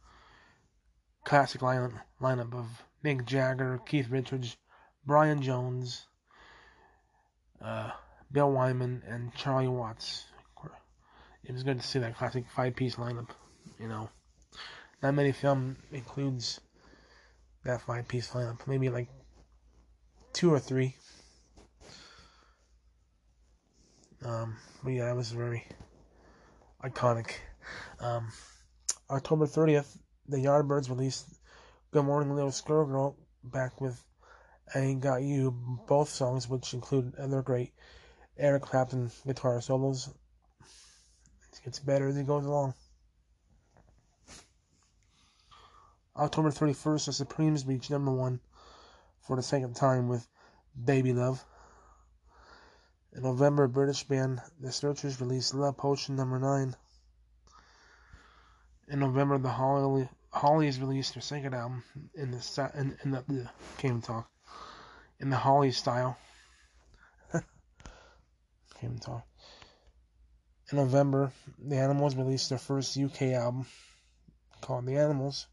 classic 1.24 1.60
lineup, 1.60 1.92
lineup 2.20 2.54
of 2.54 2.66
Mick 3.04 3.26
Jagger, 3.26 3.80
Keith 3.86 4.08
Richards, 4.10 4.56
Brian 5.06 5.42
Jones, 5.42 6.06
uh, 7.62 7.90
Bill 8.30 8.50
Wyman, 8.50 9.02
and 9.06 9.34
Charlie 9.34 9.68
Watts. 9.68 10.24
It 11.44 11.52
was 11.52 11.62
good 11.62 11.80
to 11.80 11.86
see 11.86 11.98
that 11.98 12.16
classic 12.16 12.46
five-piece 12.54 12.96
lineup. 12.96 13.28
You 13.78 13.88
know, 13.88 14.08
not 15.04 15.12
many 15.12 15.32
film 15.32 15.76
includes 15.92 16.62
that 17.62 17.82
five-piece 17.82 18.30
lineup. 18.30 18.66
Maybe 18.66 18.88
like 18.88 19.08
two 20.32 20.50
or 20.50 20.58
three. 20.58 20.96
Um, 24.24 24.56
but 24.82 24.92
yeah, 24.94 25.04
that 25.04 25.16
was 25.16 25.30
very 25.30 25.66
iconic. 26.82 27.32
Um, 28.00 28.28
October 29.10 29.44
30th, 29.46 29.94
the 30.26 30.38
Yardbirds 30.38 30.88
released 30.88 31.26
Good 31.90 32.06
Morning 32.06 32.34
Little 32.34 32.50
Squirrel 32.50 33.18
back 33.42 33.82
with 33.82 34.02
I 34.74 34.78
Ain't 34.78 35.02
Got 35.02 35.20
You, 35.20 35.50
both 35.86 36.08
songs, 36.08 36.48
which 36.48 36.72
include 36.72 37.14
other 37.16 37.42
great 37.42 37.74
Eric 38.38 38.62
Clapton 38.62 39.10
guitar 39.26 39.60
solos. 39.60 40.08
It 41.52 41.60
gets 41.62 41.78
better 41.78 42.08
as 42.08 42.16
it 42.16 42.26
goes 42.26 42.46
along. 42.46 42.72
October 46.16 46.50
31st, 46.50 47.06
the 47.06 47.12
Supremes 47.12 47.66
reached 47.66 47.90
number 47.90 48.12
one 48.12 48.40
for 49.20 49.36
the 49.36 49.42
second 49.42 49.74
time 49.74 50.08
with 50.08 50.28
Baby 50.84 51.12
Love. 51.12 51.44
In 53.12 53.22
November, 53.22 53.66
British 53.66 54.04
band 54.04 54.40
The 54.60 54.70
Searchers 54.70 55.20
released 55.20 55.54
Love 55.54 55.76
Potion 55.76 56.16
number 56.16 56.38
9. 56.38 56.76
In 58.88 58.98
November, 59.00 59.38
the 59.38 59.48
Holly, 59.48 60.08
Hollies 60.32 60.78
released 60.78 61.14
their 61.14 61.22
second 61.22 61.54
album 61.54 61.82
in 62.14 62.30
the 62.30 62.70
in, 62.74 62.96
in 63.02 63.10
the 63.10 63.50
can't 63.78 64.02
talk 64.02 64.28
in 65.20 65.30
the 65.30 65.36
Holly 65.36 65.70
style. 65.70 66.18
can't 68.80 69.00
talk. 69.00 69.26
In 70.70 70.78
November, 70.78 71.32
the 71.58 71.76
Animals 71.76 72.14
released 72.14 72.50
their 72.50 72.58
first 72.58 72.98
UK 72.98 73.22
album 73.32 73.66
called 74.60 74.86
The 74.86 74.96
Animals. 74.96 75.46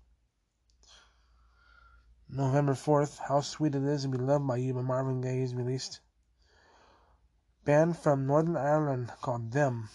November 2.34 2.74
4th, 2.74 3.20
How 3.20 3.42
Sweet 3.42 3.76
It 3.76 3.84
Is 3.84 4.04
to 4.04 4.08
Be 4.08 4.18
Loved 4.18 4.48
by 4.48 4.56
You 4.56 4.74
by 4.74 4.82
Marvin 4.82 5.20
Gaye 5.20 5.42
is 5.42 5.54
released. 5.54 6.00
Band 7.66 7.98
from 7.98 8.26
Northern 8.26 8.56
Ireland 8.56 9.12
called 9.22 9.52
Them 9.52 9.90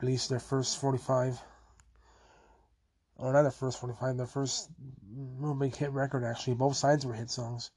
released 0.00 0.28
their 0.28 0.38
first 0.38 0.78
45 0.78 1.42
or 3.16 3.32
not 3.32 3.42
their 3.42 3.50
first 3.50 3.80
45 3.80 4.16
their 4.16 4.26
first 4.26 4.68
real 5.12 5.54
big 5.54 5.74
hit 5.74 5.90
record 5.90 6.22
actually. 6.22 6.54
Both 6.54 6.76
sides 6.76 7.04
were 7.04 7.14
hit 7.14 7.30
songs. 7.30 7.72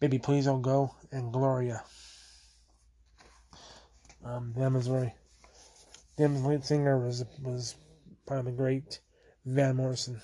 Baby 0.00 0.18
please 0.18 0.44
don't 0.44 0.60
go 0.60 0.94
and 1.10 1.32
gloria. 1.32 1.82
Um, 4.22 4.52
them 4.52 4.76
is 4.76 4.86
very 4.86 5.14
them's 6.18 6.44
lead 6.44 6.64
singer 6.64 6.98
was 6.98 7.24
was 7.42 7.74
probably 8.26 8.52
the 8.52 8.58
great. 8.58 9.00
Van 9.46 9.76
morrison 9.76 10.20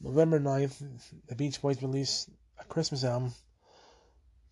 November 0.00 0.38
9th, 0.38 0.82
the 1.26 1.34
Beach 1.34 1.60
Boys 1.60 1.82
released 1.82 2.28
a 2.58 2.64
Christmas 2.64 3.04
album 3.04 3.32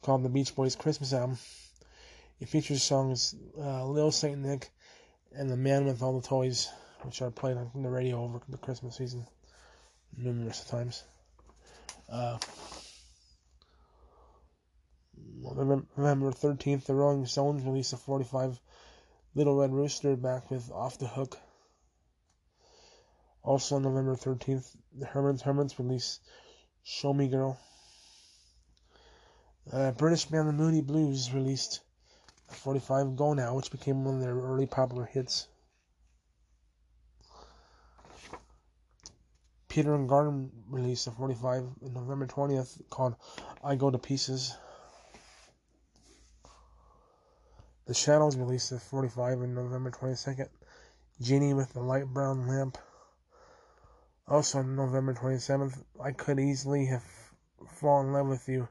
called 0.03 0.22
the 0.22 0.28
Beach 0.28 0.55
Boys 0.55 0.76
Christmas 0.76 1.12
Album. 1.12 1.38
It 2.40 2.49
features 2.49 2.82
songs 2.82 3.34
uh, 3.59 3.86
Lil 3.86 4.11
Saint 4.11 4.38
Nick 4.38 4.70
and 5.32 5.49
The 5.49 5.57
Man 5.57 5.84
with 5.86 6.03
All 6.03 6.18
the 6.18 6.26
Toys, 6.26 6.68
which 7.03 7.22
are 7.22 7.30
played 7.30 7.57
on 7.57 7.70
the 7.82 7.88
radio 7.88 8.22
over 8.22 8.40
the 8.49 8.59
Christmas 8.59 8.97
season 8.97 9.26
numerous 10.16 10.64
times. 10.64 11.05
Uh, 12.11 12.38
November 15.42 16.30
13th, 16.30 16.84
the 16.84 16.95
Rolling 16.95 17.26
Stones 17.26 17.62
released 17.64 17.92
a 17.92 17.97
45 17.97 18.61
Little 19.34 19.57
Red 19.57 19.72
Rooster 19.72 20.16
back 20.16 20.51
with 20.51 20.70
Off 20.70 20.99
the 20.99 21.07
Hook. 21.07 21.38
Also 23.45 23.76
on 23.76 23.82
November 23.82 24.16
13th, 24.16 24.74
the 24.99 25.05
Herman's 25.05 25.42
Hermits 25.42 25.78
released 25.78 26.22
Show 26.82 27.12
Me 27.12 27.28
Girl. 27.28 27.61
Uh, 29.70 29.90
British 29.92 30.24
band 30.24 30.49
the 30.49 30.53
Moody 30.53 30.80
Blues 30.80 31.30
released 31.32 31.80
45 32.49 33.16
Go 33.16 33.34
Now, 33.34 33.55
which 33.55 33.70
became 33.70 34.03
one 34.03 34.14
of 34.14 34.20
their 34.22 34.34
early 34.34 34.66
popular 34.66 35.05
hits. 35.05 35.47
Peter 39.68 39.95
and 39.95 40.09
Gordon 40.09 40.51
released 40.70 41.07
a 41.07 41.11
45 41.11 41.64
on 41.84 41.92
November 41.92 42.26
20th 42.26 42.80
called 42.88 43.14
I 43.62 43.74
Go 43.74 43.90
to 43.90 43.99
Pieces. 43.99 44.57
The 47.86 47.92
Shadows 47.92 48.36
released 48.36 48.72
a 48.72 48.78
45 48.78 49.42
on 49.42 49.55
November 49.55 49.90
22nd. 49.90 50.49
Genie 51.20 51.53
with 51.53 51.74
the 51.74 51.82
Light 51.82 52.07
Brown 52.07 52.47
Lamp. 52.49 52.78
Also 54.27 54.61
on 54.61 54.75
November 54.75 55.12
27th, 55.12 55.85
I 56.03 56.12
Could 56.12 56.41
Easily 56.41 56.87
Have 56.87 57.05
Fallen 57.68 58.07
in 58.07 58.12
Love 58.14 58.29
with 58.29 58.49
You 58.49 58.68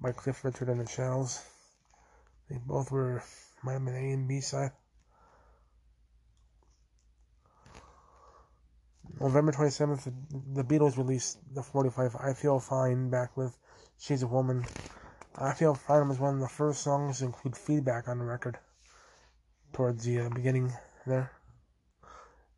by 0.00 0.12
Cliff 0.12 0.44
Richard 0.44 0.68
and 0.68 0.80
the 0.80 0.86
Shadows. 0.86 1.42
They 2.48 2.58
both 2.64 2.92
were, 2.92 3.24
might 3.64 3.72
have 3.72 3.84
been 3.84 3.96
A 3.96 4.12
and 4.12 4.28
B 4.28 4.40
side. 4.40 4.70
November 9.20 9.50
27th, 9.50 10.12
the 10.54 10.62
Beatles 10.62 10.96
released 10.96 11.38
the 11.52 11.62
45 11.62 12.14
I 12.16 12.32
Feel 12.32 12.60
Fine 12.60 13.10
back 13.10 13.36
with 13.36 13.58
She's 13.98 14.22
a 14.22 14.28
Woman. 14.28 14.64
I 15.34 15.54
Feel 15.54 15.74
Fine 15.74 16.08
was 16.08 16.20
one 16.20 16.34
of 16.34 16.40
the 16.40 16.48
first 16.48 16.82
songs 16.82 17.18
to 17.18 17.24
include 17.24 17.56
feedback 17.56 18.06
on 18.06 18.18
the 18.18 18.24
record 18.24 18.58
towards 19.72 20.04
the 20.04 20.20
uh, 20.20 20.28
beginning 20.28 20.72
there. 21.04 21.32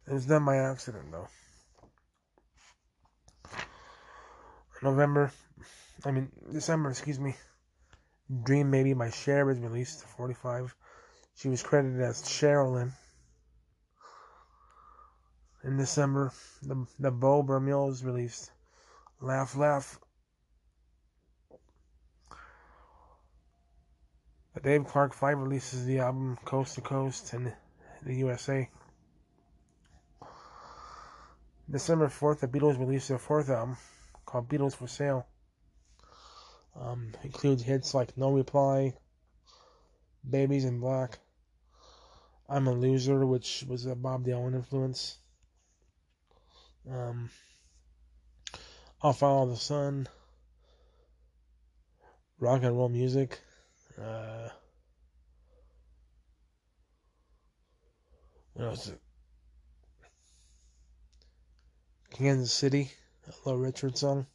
It 0.06 0.12
was 0.12 0.26
done 0.26 0.44
by 0.44 0.56
accident 0.56 1.10
though. 1.10 1.28
November, 4.84 5.32
I 6.04 6.10
mean 6.10 6.30
December, 6.52 6.90
excuse 6.90 7.18
me. 7.18 7.34
Dream 8.44 8.70
Maybe 8.70 8.92
by 8.92 9.10
Cher 9.10 9.46
was 9.46 9.58
released 9.58 10.04
45. 10.04 10.74
She 11.34 11.48
was 11.48 11.62
credited 11.62 12.00
as 12.00 12.22
Cherilyn. 12.22 12.92
In 15.64 15.78
December, 15.78 16.32
the 16.62 16.86
the 16.98 17.10
Beau 17.10 17.42
Brummel 17.42 17.86
was 17.86 18.04
released. 18.04 18.50
Laugh 19.20 19.56
Laugh. 19.56 19.98
The 24.52 24.60
Dave 24.60 24.86
Clark 24.86 25.14
5 25.14 25.38
releases 25.38 25.84
the 25.84 25.98
album 25.98 26.38
Coast 26.44 26.76
to 26.76 26.80
Coast 26.80 27.34
in 27.34 27.52
the 28.02 28.14
USA. 28.14 28.68
December 31.68 32.08
4th, 32.08 32.40
the 32.40 32.48
Beatles 32.48 32.78
released 32.78 33.08
their 33.08 33.18
fourth 33.18 33.48
album, 33.48 33.76
called 34.34 34.48
Beatles 34.48 34.74
for 34.74 34.88
Sale. 34.88 35.24
Um, 36.74 37.12
includes 37.22 37.62
hits 37.62 37.94
like 37.94 38.18
No 38.18 38.32
Reply, 38.32 38.94
Baby's 40.28 40.64
in 40.64 40.80
Black, 40.80 41.20
I'm 42.48 42.66
a 42.66 42.72
Loser, 42.72 43.24
which 43.24 43.64
was 43.68 43.86
a 43.86 43.94
Bob 43.94 44.26
Dylan 44.26 44.56
influence. 44.56 45.18
Um, 46.90 47.30
I'll 49.00 49.12
Follow 49.12 49.50
the 49.50 49.56
Sun, 49.56 50.08
Rock 52.40 52.64
and 52.64 52.76
Roll 52.76 52.88
Music, 52.88 53.38
uh, 54.02 54.48
what 58.54 58.64
else? 58.66 58.92
Kansas 62.10 62.52
City. 62.52 62.90
Little 63.26 63.58
Richard 63.58 63.96
song. 63.96 64.26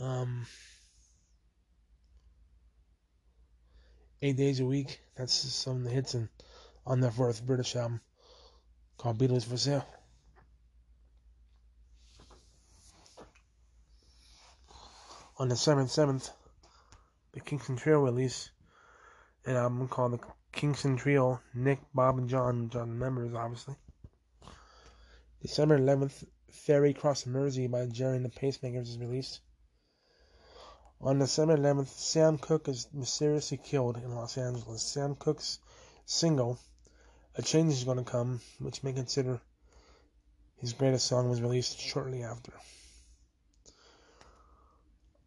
Um, 0.00 0.46
eight 4.22 4.36
days 4.36 4.60
a 4.60 4.64
week. 4.64 5.00
That's 5.16 5.32
some 5.34 5.78
of 5.78 5.84
the 5.84 5.90
hits 5.90 6.14
in, 6.14 6.28
on 6.86 7.00
their 7.00 7.10
fourth 7.10 7.44
British 7.44 7.76
album 7.76 8.00
called 8.96 9.18
Beatles 9.18 9.44
for 9.44 9.56
Sale. 9.56 9.86
On 15.38 15.48
December 15.48 15.84
7th, 15.84 16.30
the 17.32 17.40
Kingston 17.40 17.76
Trio 17.76 18.00
released 18.00 18.50
an 19.46 19.54
album 19.54 19.86
called 19.86 20.12
the 20.12 20.20
Kingston 20.50 20.96
Trio, 20.96 21.40
Nick, 21.54 21.78
Bob, 21.94 22.18
and 22.18 22.28
John, 22.28 22.68
John 22.70 22.98
members, 22.98 23.32
obviously. 23.34 23.76
December 25.40 25.78
11th, 25.78 26.24
Ferry 26.50 26.94
Cross 26.94 27.26
Mersey 27.26 27.66
by 27.66 27.86
Gerry 27.86 28.16
and 28.16 28.24
the 28.24 28.30
Pacemakers 28.30 28.88
is 28.88 28.98
released. 28.98 29.40
On 31.00 31.18
December 31.18 31.56
11th, 31.56 31.88
Sam 31.88 32.38
Cooke 32.38 32.68
is 32.68 32.88
mysteriously 32.92 33.58
killed 33.58 33.98
in 33.98 34.14
Los 34.14 34.36
Angeles. 34.36 34.82
Sam 34.82 35.14
Cooke's 35.14 35.58
single, 36.06 36.58
A 37.36 37.42
Change 37.42 37.72
Is 37.72 37.84
Gonna 37.84 38.02
Come, 38.02 38.40
which 38.58 38.82
may 38.82 38.92
consider 38.92 39.40
his 40.56 40.72
greatest 40.72 41.06
song, 41.06 41.30
was 41.30 41.40
released 41.40 41.78
shortly 41.78 42.22
after. 42.22 42.52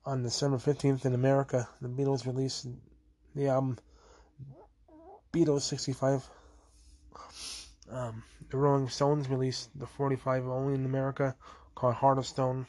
On 0.06 0.24
December 0.24 0.58
15th 0.58 1.06
in 1.06 1.14
America, 1.14 1.70
the 1.80 1.88
Beatles 1.88 2.26
released 2.26 2.68
the 3.36 3.48
album 3.48 3.78
Beatles 5.32 5.62
65. 5.62 6.28
Um, 7.92 8.24
the 8.50 8.58
Rolling 8.58 8.88
Stones 8.88 9.28
released 9.28 9.78
the 9.78 9.86
45 9.86 10.48
only 10.48 10.76
in 10.76 10.86
America 10.86 11.36
called 11.76 11.96
Heart 11.96 12.20
of 12.20 12.26
Stone. 12.26 12.68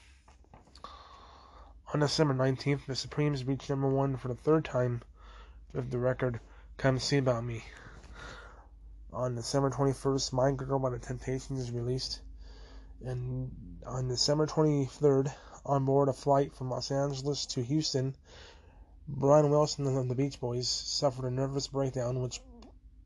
On 1.95 2.01
December 2.01 2.35
19th, 2.35 2.87
the 2.87 2.97
Supremes 2.97 3.45
reached 3.45 3.71
number 3.71 3.89
one 3.89 4.17
for 4.17 4.27
the 4.27 4.35
third 4.35 4.65
time 4.65 5.01
with 5.73 5.93
the 5.93 5.99
record 6.01 6.41
Come 6.77 6.99
See 6.99 7.19
About 7.19 7.45
Me. 7.45 7.65
On 9.13 9.37
December 9.37 9.71
21st, 9.71 10.33
My 10.33 10.51
Girl 10.51 10.81
by 10.81 10.91
The 10.91 10.99
Temptations 10.99 11.61
is 11.61 11.71
released. 11.71 12.21
And 13.05 13.53
on 13.87 14.09
December 14.09 14.49
23rd, 14.49 15.33
on 15.65 15.85
board 15.85 16.09
a 16.09 16.13
flight 16.13 16.53
from 16.53 16.71
Los 16.71 16.91
Angeles 16.91 17.47
to 17.47 17.63
Houston, 17.63 18.17
Brian 19.07 19.51
Wilson 19.51 19.87
of 19.87 20.09
the 20.09 20.17
Beach 20.17 20.41
Boys 20.41 20.69
suffered 20.69 21.27
a 21.27 21.31
nervous 21.31 21.69
breakdown 21.69 22.21
which 22.21 22.41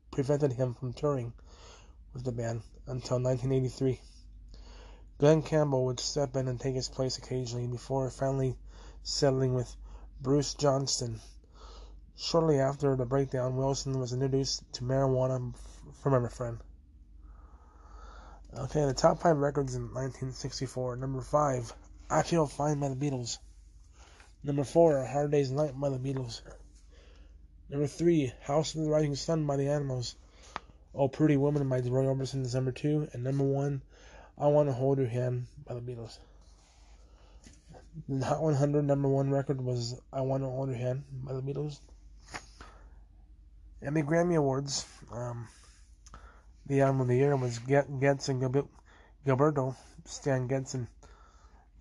prevented 0.09 0.53
him 0.53 0.73
from 0.73 0.93
touring 0.93 1.33
with 2.17 2.25
the 2.25 2.31
band 2.31 2.63
until 2.87 3.21
1983. 3.21 4.01
Glen 5.19 5.43
Campbell 5.43 5.85
would 5.85 5.99
step 5.99 6.35
in 6.35 6.47
and 6.47 6.59
take 6.59 6.73
his 6.73 6.89
place 6.89 7.19
occasionally 7.19 7.67
before 7.67 8.09
finally 8.09 8.57
settling 9.03 9.53
with 9.53 9.75
Bruce 10.19 10.55
Johnston. 10.55 11.21
Shortly 12.15 12.59
after 12.59 12.95
the 12.95 13.05
breakdown, 13.05 13.55
Wilson 13.55 13.99
was 13.99 14.13
introduced 14.13 14.63
to 14.73 14.83
marijuana 14.83 15.53
from 16.01 16.25
a 16.25 16.29
friend. 16.29 16.57
Okay, 18.57 18.83
the 18.83 18.95
top 18.95 19.19
five 19.21 19.37
records 19.37 19.75
in 19.75 19.83
1964. 19.83 20.95
Number 20.95 21.21
five, 21.21 21.71
I 22.09 22.23
Feel 22.23 22.47
Fine 22.47 22.79
by 22.79 22.89
the 22.89 22.95
Beatles. 22.95 23.37
Number 24.43 24.63
four, 24.63 25.05
Hard 25.05 25.29
Day's 25.29 25.51
Night 25.51 25.79
by 25.79 25.89
the 25.89 25.99
Beatles. 25.99 26.41
Number 27.69 27.85
three, 27.85 28.33
House 28.41 28.73
of 28.73 28.81
the 28.81 28.89
Rising 28.89 29.15
Sun 29.15 29.45
by 29.45 29.57
the 29.57 29.69
Animals. 29.69 30.15
Oh 30.99 31.07
Pretty 31.07 31.37
Woman 31.37 31.69
by 31.69 31.77
Roy 31.81 32.05
Orbison 32.05 32.41
is 32.43 32.55
number 32.55 32.71
two. 32.71 33.07
And 33.13 33.23
number 33.23 33.43
one, 33.43 33.83
I 34.35 34.47
Want 34.47 34.67
to 34.67 34.73
Hold 34.73 34.97
Your 34.97 35.05
Hand 35.05 35.45
by 35.63 35.75
the 35.75 35.79
Beatles. 35.79 36.17
The 38.09 38.25
Hot 38.25 38.41
100 38.41 38.83
number 38.83 39.07
one 39.07 39.29
record 39.29 39.61
was 39.61 40.01
I 40.11 40.21
Want 40.21 40.41
to 40.41 40.49
Hold 40.49 40.69
Your 40.69 40.77
Hand 40.79 41.03
by 41.11 41.33
the 41.33 41.43
Beatles. 41.43 41.81
Emmy 43.79 44.01
Grammy 44.01 44.37
Awards. 44.37 44.87
Um, 45.11 45.47
the 46.65 46.81
album 46.81 47.01
of 47.01 47.07
the 47.09 47.15
year 47.15 47.35
was 47.35 47.59
Get, 47.59 47.99
Getz 47.99 48.29
and 48.29 48.41
Gil- 48.41 48.69
Gilberto, 49.23 49.75
Stan 50.05 50.47
Getz 50.47 50.73
and 50.73 50.87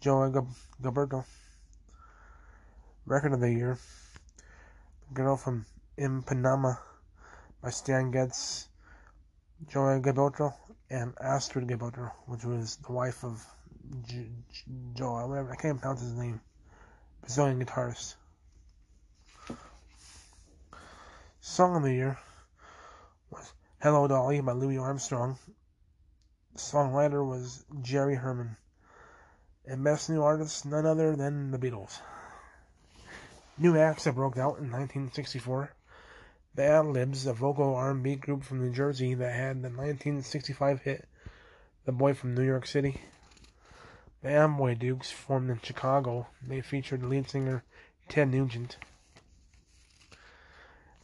Joe 0.03 0.29
Gil- 0.29 0.55
Gilberto. 0.83 1.25
Record 3.07 3.33
of 3.33 3.41
the 3.41 3.51
year. 3.51 3.79
Girl 5.14 5.39
from 5.39 5.64
Ipanema 5.99 6.79
by 7.62 7.71
Stan 7.71 8.11
Getz, 8.11 8.69
Joe 9.68 10.00
Gilberto, 10.00 10.54
and 10.90 11.14
Astrud 11.16 11.66
Gilberto, 11.66 12.12
which 12.26 12.44
was 12.44 12.76
the 12.76 12.92
wife 12.92 13.24
of 13.24 13.44
J- 14.02 14.28
J- 14.52 14.64
Joe, 14.94 15.26
whatever, 15.26 15.52
I 15.52 15.57
can't 15.57 15.80
pronounce 15.80 16.02
his 16.02 16.12
name. 16.12 16.40
Brazilian 17.22 17.64
guitarist. 17.64 18.14
Song 21.40 21.76
of 21.76 21.82
the 21.82 21.92
year 21.92 22.18
was 23.30 23.52
Hello 23.80 24.07
Dolly 24.07 24.40
by 24.40 24.52
Louis 24.52 24.78
Armstrong. 24.78 25.38
Songwriter 26.57 27.26
was 27.26 27.64
Jerry 27.82 28.16
Herman. 28.16 28.57
And 29.64 29.82
best 29.82 30.11
new 30.11 30.22
artist, 30.22 30.66
none 30.66 30.86
other 30.86 31.16
than 31.16 31.50
the 31.50 31.59
Beatles. 31.59 32.00
New 33.59 33.76
acts 33.76 34.04
that 34.04 34.14
broke 34.14 34.36
out 34.36 34.59
in 34.59 34.70
1964. 34.70 35.76
The 36.57 36.64
Ad-Libs, 36.64 37.26
a 37.26 37.34
vocal 37.34 37.74
R&B 37.74 38.16
group 38.16 38.42
from 38.42 38.62
New 38.62 38.72
Jersey 38.72 39.12
that 39.12 39.34
had 39.34 39.57
the 39.59 39.68
1965 39.68 40.80
hit 40.80 41.07
The 41.84 41.92
Boy 41.92 42.14
from 42.14 42.34
New 42.34 42.46
York 42.46 42.66
City. 42.66 42.98
The 44.22 44.30
Amboy 44.30 44.76
Dukes 44.76 45.11
formed 45.11 45.50
in 45.50 45.61
Chicago. 45.61 46.28
They 46.40 46.62
featured 46.62 47.02
lead 47.02 47.28
singer 47.28 47.62
Ted 48.09 48.30
Nugent. 48.30 48.78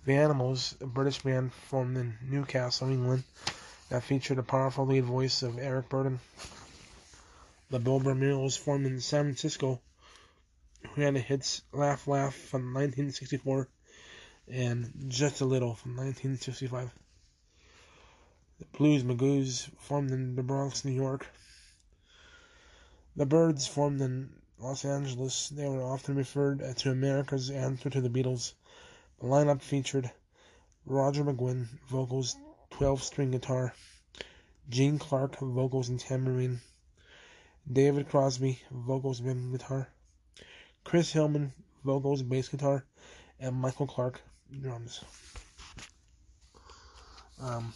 The 0.07 0.15
Animals, 0.15 0.75
a 0.81 0.87
British 0.87 1.23
band 1.23 1.53
formed 1.53 1.99
in 1.99 2.17
Newcastle, 2.23 2.89
England, 2.89 3.25
that 3.91 4.05
featured 4.05 4.39
the 4.39 4.43
powerful 4.43 4.87
lead 4.87 5.05
voice 5.05 5.43
of 5.43 5.59
Eric 5.59 5.91
Burdon. 5.91 6.21
The 7.69 7.79
Beau 7.79 8.01
Brummels 8.01 8.57
formed 8.57 8.87
in 8.87 9.03
San 9.03 9.25
Francisco, 9.25 9.83
who 10.95 11.03
had 11.03 11.15
the 11.15 11.21
hits 11.21 11.61
Laugh 11.73 12.09
Laugh 12.09 12.35
from 12.35 12.73
1964 12.73 13.69
and 14.49 14.93
Just 15.09 15.41
a 15.41 15.45
Little 15.45 15.75
from 15.75 15.97
1965. 15.97 16.91
The 18.59 18.65
Blues 18.77 19.03
Magoos 19.03 19.71
formed 19.79 20.11
in 20.11 20.37
the 20.37 20.43
Bronx, 20.43 20.85
New 20.85 20.93
York. 20.93 21.27
The 23.17 23.27
Byrds 23.27 23.67
formed 23.67 24.01
in 24.01 24.31
Los 24.59 24.85
Angeles. 24.85 25.49
They 25.49 25.69
were 25.69 25.83
often 25.83 26.15
referred 26.15 26.77
to 26.79 26.91
America's 26.91 27.51
answer 27.51 27.91
to 27.91 28.01
the 28.01 28.09
Beatles. 28.09 28.55
The 29.21 29.27
lineup 29.27 29.63
featured 29.63 30.11
Roger 30.87 31.25
McGuinn, 31.25 31.67
vocals, 31.89 32.37
12 32.71 33.03
string 33.03 33.31
guitar, 33.31 33.75
Gene 34.69 34.99
Clark, 34.99 35.39
vocals 35.39 35.89
and 35.89 36.01
tambourine, 36.01 36.61
David 37.71 38.09
Crosby, 38.09 38.63
vocals 38.71 39.21
and 39.21 39.53
guitar, 39.53 39.89
Chris 40.85 41.13
Hillman, 41.13 41.53
vocals, 41.85 42.23
bass 42.23 42.49
guitar, 42.49 42.85
and 43.39 43.55
Michael 43.55 43.87
Clarke, 43.87 44.21
drums. 44.61 45.05
Um, 47.41 47.73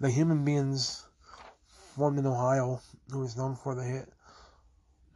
the 0.00 0.10
Human 0.10 0.44
Beings 0.44 1.04
formed 1.96 2.18
in 2.18 2.26
Ohio, 2.26 2.80
who 3.10 3.24
is 3.24 3.36
known 3.36 3.56
for 3.56 3.74
the 3.74 3.82
hit 3.82 4.08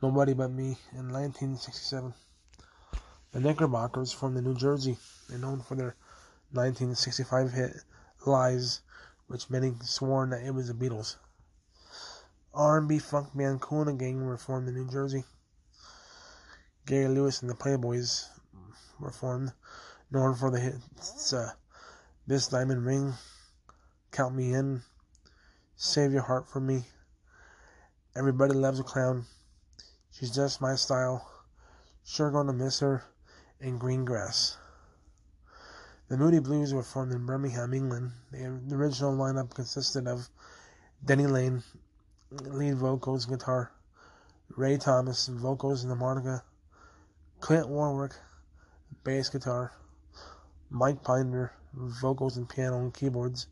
Nobody 0.03 0.35
But 0.35 0.51
Me 0.51 0.77
in 0.93 1.13
1967. 1.13 2.13
The 3.31 3.41
Knickerbockers 3.41 4.13
from 4.13 4.35
the 4.35 4.43
New 4.43 4.55
Jersey. 4.57 4.99
They're 5.29 5.39
known 5.39 5.61
for 5.61 5.77
their 5.77 5.95
1965 6.51 7.53
hit 7.53 7.73
Lies, 8.27 8.81
which 9.29 9.49
many 9.49 9.75
sworn 9.83 10.31
that 10.31 10.45
it 10.45 10.51
was 10.51 10.69
the 10.69 10.75
Beatles. 10.75 11.17
R&B 12.53 12.99
funk 12.99 13.29
band 13.35 13.61
Kool 13.61 13.89
and 13.89 13.99
Gang 13.99 14.27
were 14.27 14.37
formed 14.37 14.69
in 14.69 14.75
New 14.75 14.91
Jersey. 14.91 15.25
Gary 16.85 17.07
Lewis 17.07 17.41
and 17.41 17.49
the 17.49 17.55
Playboys 17.55 18.29
were 18.99 19.13
formed, 19.13 19.53
known 20.11 20.35
for 20.35 20.51
the 20.51 20.59
hits 20.59 21.33
uh, 21.33 21.53
This 22.27 22.49
Diamond 22.49 22.85
Ring, 22.85 23.15
Count 24.11 24.35
Me 24.35 24.53
In, 24.53 24.83
Save 25.77 26.13
Your 26.13 26.23
Heart 26.23 26.49
for 26.49 26.59
Me, 26.59 26.85
Everybody 28.17 28.55
Loves 28.55 28.81
a 28.81 28.83
Clown, 28.83 29.27
She's 30.11 30.35
Just 30.35 30.61
My 30.61 30.75
Style, 30.75 31.31
Sure 32.05 32.33
Gonna 32.33 32.53
Miss 32.53 32.81
Her, 32.81 33.05
and 33.61 33.79
Green 33.79 34.05
Grass. 34.05 34.57
The 36.09 36.17
Moody 36.17 36.41
Blues 36.41 36.75
were 36.75 36.83
formed 36.83 37.13
in 37.13 37.25
Birmingham, 37.25 37.73
England. 37.73 38.11
The 38.33 38.75
original 38.75 39.17
lineup 39.17 39.55
consisted 39.55 40.09
of 40.09 40.29
Denny 41.05 41.29
Laine, 41.29 41.63
lead 42.33 42.75
vocals, 42.77 43.25
guitar, 43.27 43.71
Ray 44.57 44.79
Thomas, 44.79 45.29
vocals 45.29 45.85
and 45.85 45.93
the 45.93 45.97
harmonica, 45.97 46.43
Clint 47.43 47.69
Warwick, 47.69 48.13
bass 49.03 49.29
guitar, 49.29 49.73
Mike 50.71 51.03
Pinder, 51.03 51.53
vocals 51.75 52.37
and 52.37 52.49
piano 52.49 52.79
and 52.79 52.95
keyboards, 52.95 53.49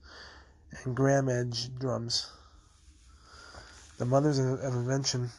and 0.84 0.94
Graeme 0.94 1.28
Edge, 1.28 1.76
drums. 1.76 2.30
The 3.98 4.04
Mothers 4.04 4.38
of 4.38 4.62
Invention 4.62 5.32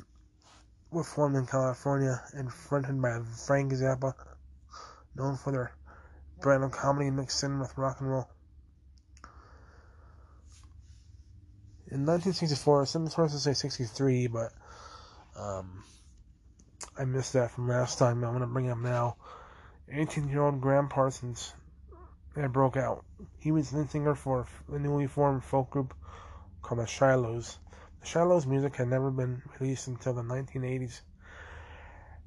were 0.92 1.06
formed 1.06 1.38
in 1.38 1.46
California 1.46 2.22
and 2.34 2.52
fronted 2.52 3.02
by 3.02 3.22
Frank 3.48 3.72
Zappa, 3.72 4.16
known 5.16 5.38
for 5.38 5.54
their 5.54 5.72
brand 6.42 6.66
of 6.66 6.72
comedy 6.72 7.10
mixed 7.10 7.42
in 7.46 7.58
with 7.58 7.78
rock 7.78 8.02
and 8.02 8.10
roll. 8.10 8.28
In 11.88 12.06
1964, 12.06 12.86
some 12.86 13.08
sources 13.08 13.44
say 13.44 13.54
63, 13.54 14.28
but 14.28 14.52
um, 15.38 15.86
I 16.98 17.06
missed 17.06 17.34
that 17.34 17.52
from 17.52 17.68
last 17.68 18.00
time. 18.00 18.24
I'm 18.24 18.32
going 18.32 18.42
to 18.42 18.48
bring 18.48 18.66
him 18.66 18.84
now. 18.84 19.16
18 19.90 20.30
year 20.30 20.42
old 20.42 20.62
Graham 20.62 20.90
Parsons 20.90 21.54
that 22.36 22.54
broke 22.54 22.78
out. 22.78 23.04
He 23.40 23.52
was 23.52 23.70
the 23.70 23.88
singer 23.88 24.16
for 24.16 24.48
a 24.72 24.80
newly 24.80 25.08
formed 25.08 25.44
folk 25.44 25.70
group 25.70 25.94
called 26.62 26.80
the 26.80 26.86
Shilohs. 26.86 27.58
The 28.00 28.08
Shilohs' 28.08 28.48
music 28.48 28.76
had 28.76 28.88
never 28.88 29.12
been 29.12 29.42
released 29.60 29.88
until 29.88 30.14
the 30.14 30.24
1980s. 30.24 31.02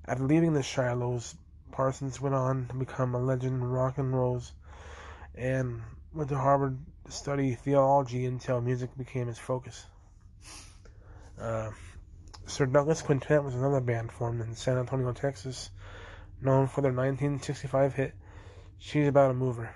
After 0.06 0.24
leaving 0.24 0.52
the 0.52 0.62
Shilohs, 0.62 1.34
Parsons 1.72 2.20
went 2.20 2.34
on 2.34 2.68
to 2.68 2.74
become 2.74 3.14
a 3.14 3.18
legend 3.18 3.62
in 3.62 3.64
rock 3.64 3.98
and 3.98 4.14
rolls 4.14 4.52
and 5.34 5.82
went 6.12 6.28
to 6.28 6.38
Harvard 6.38 6.78
to 7.06 7.12
study 7.12 7.54
theology 7.54 8.26
until 8.26 8.60
music 8.60 8.96
became 8.96 9.26
his 9.26 9.38
focus. 9.38 9.86
Uh, 11.40 11.70
Sir 12.46 12.66
Douglas 12.66 13.00
Quintet 13.00 13.42
was 13.42 13.54
another 13.54 13.80
band 13.80 14.12
formed 14.12 14.42
in 14.42 14.54
San 14.54 14.76
Antonio, 14.76 15.12
Texas, 15.12 15.70
known 16.42 16.66
for 16.66 16.82
their 16.82 16.92
1965 16.92 17.94
hit 17.94 18.14
She's 18.78 19.08
About 19.08 19.30
a 19.30 19.34
Mover. 19.34 19.74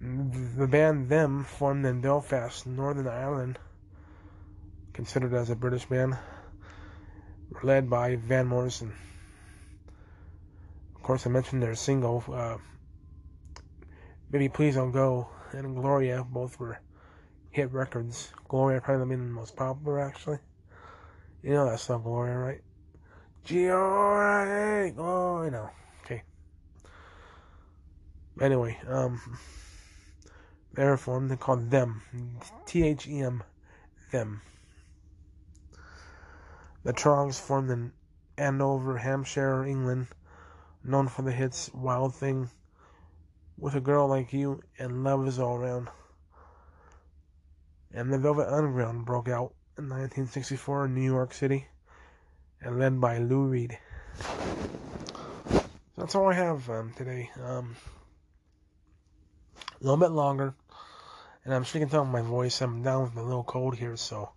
The 0.00 0.66
band 0.66 1.10
Them 1.10 1.44
formed 1.44 1.84
in 1.84 2.00
Belfast, 2.00 2.66
Northern 2.66 3.06
Ireland, 3.06 3.58
considered 4.94 5.34
as 5.34 5.50
a 5.50 5.56
British 5.56 5.84
band, 5.84 6.16
led 7.62 7.90
by 7.90 8.16
Van 8.16 8.46
Morrison. 8.46 8.94
Of 10.96 11.02
course, 11.02 11.26
I 11.26 11.30
mentioned 11.30 11.62
their 11.62 11.74
single, 11.74 12.24
uh, 12.32 12.56
Baby 14.30 14.48
Please 14.48 14.76
Don't 14.76 14.92
Go, 14.92 15.28
and 15.52 15.76
Gloria, 15.76 16.24
both 16.24 16.58
were 16.58 16.80
hit 17.50 17.72
records. 17.72 18.32
Gloria 18.48 18.80
probably 18.80 19.16
the 19.16 19.22
most 19.22 19.56
popular, 19.56 20.00
actually. 20.00 20.38
You 21.42 21.50
know 21.50 21.70
that 21.70 21.80
song, 21.80 22.02
Gloria, 22.02 22.36
right? 22.36 22.60
G-O-R-I-A, 23.44 24.94
oh, 24.98 25.42
you 25.42 25.50
know. 25.50 25.70
Okay. 26.04 26.22
Anyway, 28.40 28.78
um, 28.88 29.20
they're 30.74 30.96
formed, 30.96 31.30
they 31.30 31.36
called 31.36 31.70
Them. 31.70 32.02
T-H-E-M, 32.66 33.42
Them. 34.12 34.42
The 36.84 36.92
Troggs 36.92 37.40
formed 37.40 37.70
in 37.70 37.92
Andover, 38.36 38.98
Hampshire, 38.98 39.64
England, 39.64 40.08
known 40.84 41.08
for 41.08 41.22
the 41.22 41.32
hits 41.32 41.72
Wild 41.72 42.14
Thing, 42.14 42.50
With 43.56 43.74
a 43.74 43.80
Girl 43.80 44.08
Like 44.08 44.32
You, 44.32 44.62
and 44.78 45.02
Love 45.02 45.26
Is 45.26 45.38
All 45.38 45.56
Around 45.56 45.88
and 47.92 48.12
the 48.12 48.18
Velvet 48.18 48.52
Underground 48.52 49.06
broke 49.06 49.28
out 49.28 49.54
in 49.76 49.84
1964 49.84 50.86
in 50.86 50.94
New 50.94 51.02
York 51.02 51.32
City 51.32 51.66
and 52.60 52.78
led 52.78 53.00
by 53.00 53.18
Lou 53.18 53.44
Reed. 53.44 53.78
That's 55.96 56.14
all 56.14 56.28
I 56.28 56.34
have 56.34 56.68
um, 56.70 56.92
today. 56.96 57.30
Um, 57.42 57.76
a 59.80 59.84
little 59.84 59.96
bit 59.96 60.10
longer, 60.10 60.54
and 61.44 61.54
I'm 61.54 61.64
can 61.64 61.88
tell 61.88 62.04
my 62.04 62.22
voice. 62.22 62.60
I'm 62.60 62.82
down 62.82 63.04
with 63.04 63.16
a 63.16 63.22
little 63.22 63.44
cold 63.44 63.76
here, 63.76 63.96
so 63.96 64.30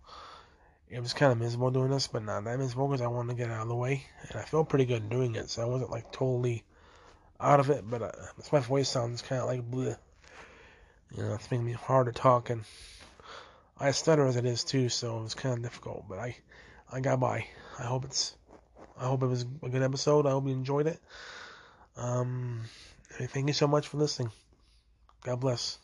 it 0.89 0.99
was 0.99 1.13
kind 1.13 1.31
of 1.31 1.39
miserable 1.39 1.71
doing 1.71 1.89
this, 1.89 2.07
but 2.07 2.23
not 2.23 2.43
that 2.43 2.59
miserable 2.59 2.87
because 2.87 3.01
I 3.01 3.07
wanted 3.07 3.29
to 3.29 3.37
get 3.37 3.49
out 3.49 3.63
of 3.63 3.67
the 3.67 3.75
way, 3.75 4.05
and 4.27 4.39
I 4.39 4.43
feel 4.43 4.63
pretty 4.63 4.85
good 4.85 5.09
doing 5.09 5.35
it, 5.35 5.49
so 5.49 5.63
I 5.63 5.65
wasn't 5.65 5.91
like 5.91 6.11
totally 6.11 6.63
out 7.39 7.59
of 7.59 7.69
it, 7.69 7.89
but 7.89 8.01
uh, 8.01 8.11
my 8.51 8.59
voice 8.59 8.89
sounds 8.89 9.21
kind 9.21 9.41
of 9.41 9.47
like 9.47 9.69
bleh. 9.69 9.97
You 11.15 11.23
know, 11.23 11.33
it's 11.33 11.49
making 11.49 11.65
me 11.65 11.73
hard 11.73 12.07
to 12.07 12.13
talk 12.13 12.49
and 12.49 12.63
I 13.81 13.89
stutter 13.91 14.27
as 14.27 14.35
it 14.35 14.45
is 14.45 14.63
too, 14.63 14.89
so 14.89 15.17
it 15.17 15.23
was 15.23 15.33
kind 15.33 15.55
of 15.55 15.63
difficult, 15.63 16.05
but 16.07 16.19
I, 16.19 16.35
I 16.91 16.99
got 16.99 17.19
by. 17.19 17.47
I 17.79 17.83
hope 17.83 18.05
it's, 18.05 18.35
I 18.95 19.05
hope 19.05 19.23
it 19.23 19.27
was 19.27 19.41
a 19.63 19.69
good 19.69 19.81
episode. 19.81 20.27
I 20.27 20.31
hope 20.31 20.45
you 20.45 20.51
enjoyed 20.51 20.85
it. 20.85 20.99
Um, 21.97 22.61
thank 23.09 23.47
you 23.47 23.53
so 23.53 23.67
much 23.67 23.87
for 23.87 23.97
listening. 23.97 24.31
God 25.23 25.39
bless. 25.39 25.80